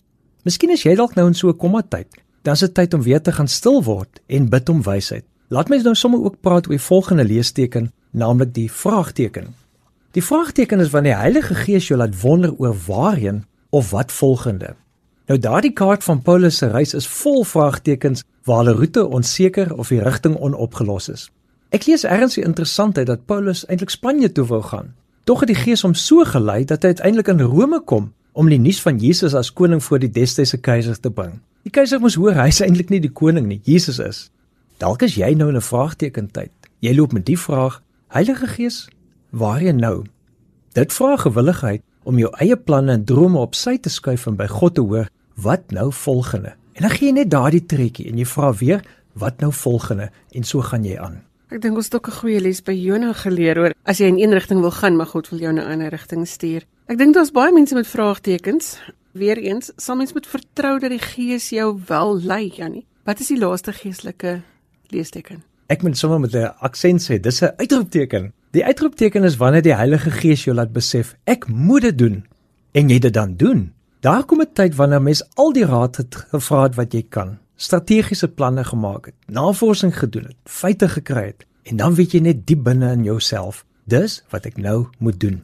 Miskien 0.45 0.71
is 0.71 0.83
jy 0.83 0.95
dalk 0.95 1.15
nou 1.15 1.27
in 1.27 1.35
so 1.35 1.49
'n 1.49 1.57
kommatyd. 1.57 2.07
Dan 2.43 2.55
is 2.55 2.61
dit 2.61 2.75
tyd 2.75 2.95
om 2.95 3.03
weer 3.03 3.21
te 3.21 3.33
gaan 3.33 3.49
stil 3.49 3.83
word 3.83 4.21
en 4.27 4.49
bid 4.49 4.69
om 4.69 4.83
wysheid. 4.83 5.25
Laat 5.53 5.69
my 5.69 5.77
nou 5.85 5.93
sommer 5.95 6.23
ook 6.25 6.39
praat 6.41 6.65
oor 6.65 6.79
die 6.79 6.81
volgende 6.81 7.25
leesteken, 7.29 7.91
naamlik 8.17 8.55
die 8.57 8.71
vraagteken. 8.73 9.51
Die 10.17 10.25
vraagteken 10.25 10.81
is 10.81 10.91
wanneer 10.95 11.13
die 11.13 11.21
Heilige 11.21 11.55
Gees 11.55 11.89
jou 11.91 11.99
laat 12.01 12.15
wonder 12.23 12.55
oor 12.57 12.77
waarheen 12.87 13.45
of 13.69 13.91
wat 13.91 14.13
volgende. 14.13 14.73
Nou 15.29 15.39
daardie 15.39 15.73
kaart 15.77 16.05
van 16.05 16.23
Paulus 16.23 16.57
se 16.57 16.71
reis 16.73 16.95
is 16.95 17.09
vol 17.09 17.45
vraagtekens 17.45 18.25
waar 18.49 18.63
hulle 18.63 18.79
roete 18.81 19.05
onseker 19.07 19.77
of 19.77 19.93
die 19.93 20.01
rigting 20.01 20.41
onopgelos 20.41 21.09
is. 21.13 21.29
Ek 21.69 21.85
lees 21.85 22.09
ergens 22.09 22.41
die 22.41 22.49
interessantheid 22.49 23.13
dat 23.13 23.29
Paulus 23.29 23.67
eintlik 23.69 23.93
Spanje 23.93 24.33
toe 24.33 24.49
wou 24.49 24.63
gaan. 24.63 24.95
Tog 25.29 25.45
het 25.45 25.53
die 25.53 25.61
Gees 25.61 25.85
hom 25.85 25.95
so 25.95 26.25
gelei 26.25 26.65
dat 26.65 26.83
hy 26.83 26.97
uiteindelik 26.97 27.29
in 27.29 27.45
Rome 27.45 27.85
kom 27.85 28.15
om 28.33 28.49
die 28.49 28.61
nuus 28.61 28.81
van 28.81 28.97
Jesus 28.97 29.37
as 29.37 29.53
koning 29.53 29.85
voor 29.85 30.01
die 30.01 30.15
destydse 30.17 30.57
keiser 30.57 30.97
te 30.97 31.13
bring. 31.13 31.43
Die 31.69 31.73
keiser 31.77 32.01
moes 32.01 32.17
hoor 32.17 32.41
hy 32.41 32.49
is 32.49 32.65
eintlik 32.65 32.89
nie 32.89 33.05
die 33.05 33.13
koning 33.13 33.53
nie, 33.53 33.61
Jesus 33.69 34.01
is. 34.01 34.31
Dalk 34.83 35.05
is 35.07 35.15
jy 35.15 35.29
nou 35.39 35.47
in 35.49 35.57
'n 35.57 35.63
vraagtekentyd. 35.63 36.51
Jy 36.81 36.95
loop 36.95 37.13
met 37.13 37.27
die 37.27 37.39
vraag: 37.39 37.83
Heilige 38.09 38.47
Gees, 38.47 38.89
waarheen 39.31 39.77
nou? 39.77 40.05
Dit 40.73 40.93
vra 40.93 41.17
gewilligheid 41.17 41.83
om 42.03 42.19
jou 42.19 42.31
eie 42.39 42.57
planne 42.57 42.93
en 42.93 43.05
drome 43.05 43.39
op 43.39 43.55
sy 43.55 43.79
te 43.79 43.89
skuif 43.89 44.27
en 44.27 44.37
by 44.37 44.47
God 44.47 44.75
te 44.75 44.81
hoor 44.81 45.09
wat 45.35 45.71
nou 45.71 45.93
volgende. 45.93 46.57
En 46.73 46.83
dan 46.83 46.91
gee 46.91 47.07
jy 47.07 47.13
net 47.15 47.31
daardie 47.31 47.67
trekkie 47.67 48.09
en 48.09 48.19
jy 48.19 48.27
vra 48.27 48.53
weer 48.53 48.83
wat 49.13 49.41
nou 49.41 49.53
volgende 49.53 50.11
en 50.35 50.43
so 50.43 50.61
gaan 50.61 50.85
jy 50.85 50.99
aan. 50.99 51.23
Ek 51.49 51.63
dink 51.63 51.77
ons 51.77 51.85
het 51.85 51.95
ook 51.95 52.09
'n 52.09 52.19
goeie 52.21 52.41
les 52.41 52.63
by 52.63 52.73
Jona 52.73 53.13
geleer 53.13 53.59
oor 53.59 53.73
as 53.85 53.99
jy 53.99 54.07
in 54.07 54.19
een 54.19 54.33
rigting 54.33 54.61
wil 54.61 54.71
gaan, 54.71 54.97
maar 54.97 55.07
God 55.07 55.29
wil 55.29 55.39
jou 55.39 55.51
in 55.51 55.63
'n 55.63 55.71
ander 55.73 55.91
rigting 55.91 56.27
stuur. 56.29 56.63
Ek 56.87 56.99
dink 56.99 57.15
daar's 57.15 57.31
baie 57.31 57.53
mense 57.53 57.75
met 57.75 57.87
vraagtekens. 57.87 58.79
Weereens, 59.13 59.71
sal 59.77 59.97
mens 59.97 60.13
moet 60.13 60.27
vertrou 60.27 60.79
dat 60.79 60.91
die 60.91 60.99
Gees 60.99 61.51
jou 61.51 61.79
wel 61.87 62.21
lei, 62.21 62.49
Jannie. 62.49 62.87
Wat 63.05 63.21
is 63.21 63.29
die 63.29 63.39
laaste 63.39 63.73
geestelike 63.73 64.43
leesteken? 64.93 65.43
Ek 65.67 65.83
moet 65.83 65.99
sommer 65.99 66.21
met 66.21 66.35
'n 66.35 66.53
aksent 66.61 67.03
sê, 67.03 67.21
dis 67.21 67.43
'n 67.43 67.55
uitroepteken. 67.57 68.33
Die 68.51 68.65
uitroepteken 68.65 69.25
is 69.25 69.37
wanneer 69.37 69.63
die 69.63 69.75
Heilige 69.75 70.11
Gees 70.11 70.45
jou 70.45 70.55
laat 70.57 70.73
besef, 70.73 71.17
ek 71.25 71.49
moet 71.49 71.83
dit 71.83 71.99
doen 71.99 72.25
en 72.73 72.89
jy 72.89 72.99
dit 72.99 73.13
dan 73.13 73.37
doen. 73.37 73.73
Daar 74.01 74.25
kom 74.25 74.41
'n 74.41 74.53
tyd 74.53 74.75
wanneer 74.75 75.03
mens 75.03 75.23
al 75.35 75.53
die 75.53 75.65
raad 75.65 75.97
het 75.97 76.15
gevra 76.15 76.63
het 76.63 76.75
wat 76.75 76.93
jy 76.93 77.07
kan, 77.09 77.39
strategiese 77.57 78.29
planne 78.29 78.65
gemaak 78.65 79.07
het, 79.07 79.15
navorsing 79.27 79.99
gedoen 79.99 80.25
het, 80.25 80.37
feite 80.45 80.89
gekry 80.89 81.25
het 81.27 81.47
en 81.63 81.77
dan 81.77 81.95
weet 81.95 82.13
jy 82.13 82.21
net 82.21 82.47
diep 82.47 82.63
binne 82.63 82.93
in 82.93 83.05
jouself, 83.05 83.65
dis 83.85 84.25
wat 84.31 84.47
ek 84.47 84.57
nou 84.57 84.89
moet 84.99 85.21
doen. 85.21 85.43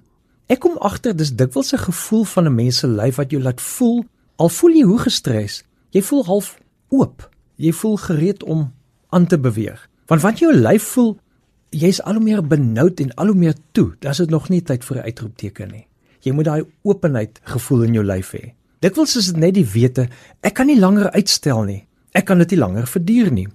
Ek 0.48 0.58
kom 0.58 0.76
agter 0.80 1.16
dis 1.16 1.34
dikwels 1.36 1.72
'n 1.72 1.78
gevoel 1.78 2.24
van 2.24 2.44
'n 2.44 2.54
mens 2.54 2.78
se 2.78 2.86
lyf 2.86 3.16
wat 3.16 3.30
jou 3.30 3.42
laat 3.42 3.60
voel, 3.60 4.04
al 4.36 4.48
voel 4.48 4.70
jy 4.70 4.82
hoe 4.82 4.98
gestres, 4.98 5.64
jy 5.90 6.02
voel 6.02 6.24
half 6.24 6.58
oop. 6.88 7.28
Jy 7.56 7.72
voel 7.72 7.96
gereed 7.96 8.42
om 8.42 8.72
aan 9.08 9.26
te 9.26 9.38
beweeg. 9.38 9.88
Want 10.06 10.22
wat 10.22 10.38
jou 10.38 10.52
lyf 10.54 10.82
voel, 10.94 11.16
jy's 11.70 12.00
al 12.02 12.18
hoe 12.18 12.24
meer 12.24 12.42
benoud 12.46 13.00
en 13.00 13.14
al 13.14 13.32
hoe 13.32 13.36
meer 13.36 13.56
toe. 13.72 13.92
Dis 14.00 14.16
dit 14.16 14.30
nog 14.30 14.48
nie 14.48 14.62
tyd 14.62 14.84
vir 14.84 14.96
'n 14.96 15.06
uitroepteken 15.08 15.68
nie. 15.70 15.86
Jy 16.20 16.32
moet 16.32 16.44
daai 16.44 16.64
openheid 16.82 17.40
gevoel 17.42 17.82
in 17.82 17.94
jou 17.94 18.04
lyf 18.04 18.32
hê. 18.32 18.52
Dikwels 18.80 19.16
is 19.16 19.26
dit 19.26 19.36
net 19.36 19.54
die 19.54 19.66
wete, 19.66 20.08
ek 20.40 20.54
kan 20.54 20.66
nie 20.66 20.78
langer 20.78 21.10
uitstel 21.10 21.64
nie. 21.64 21.86
Ek 22.12 22.26
kan 22.26 22.38
dit 22.38 22.50
nie 22.50 22.58
langer 22.58 22.86
verduur 22.86 23.30
nie. 23.32 23.48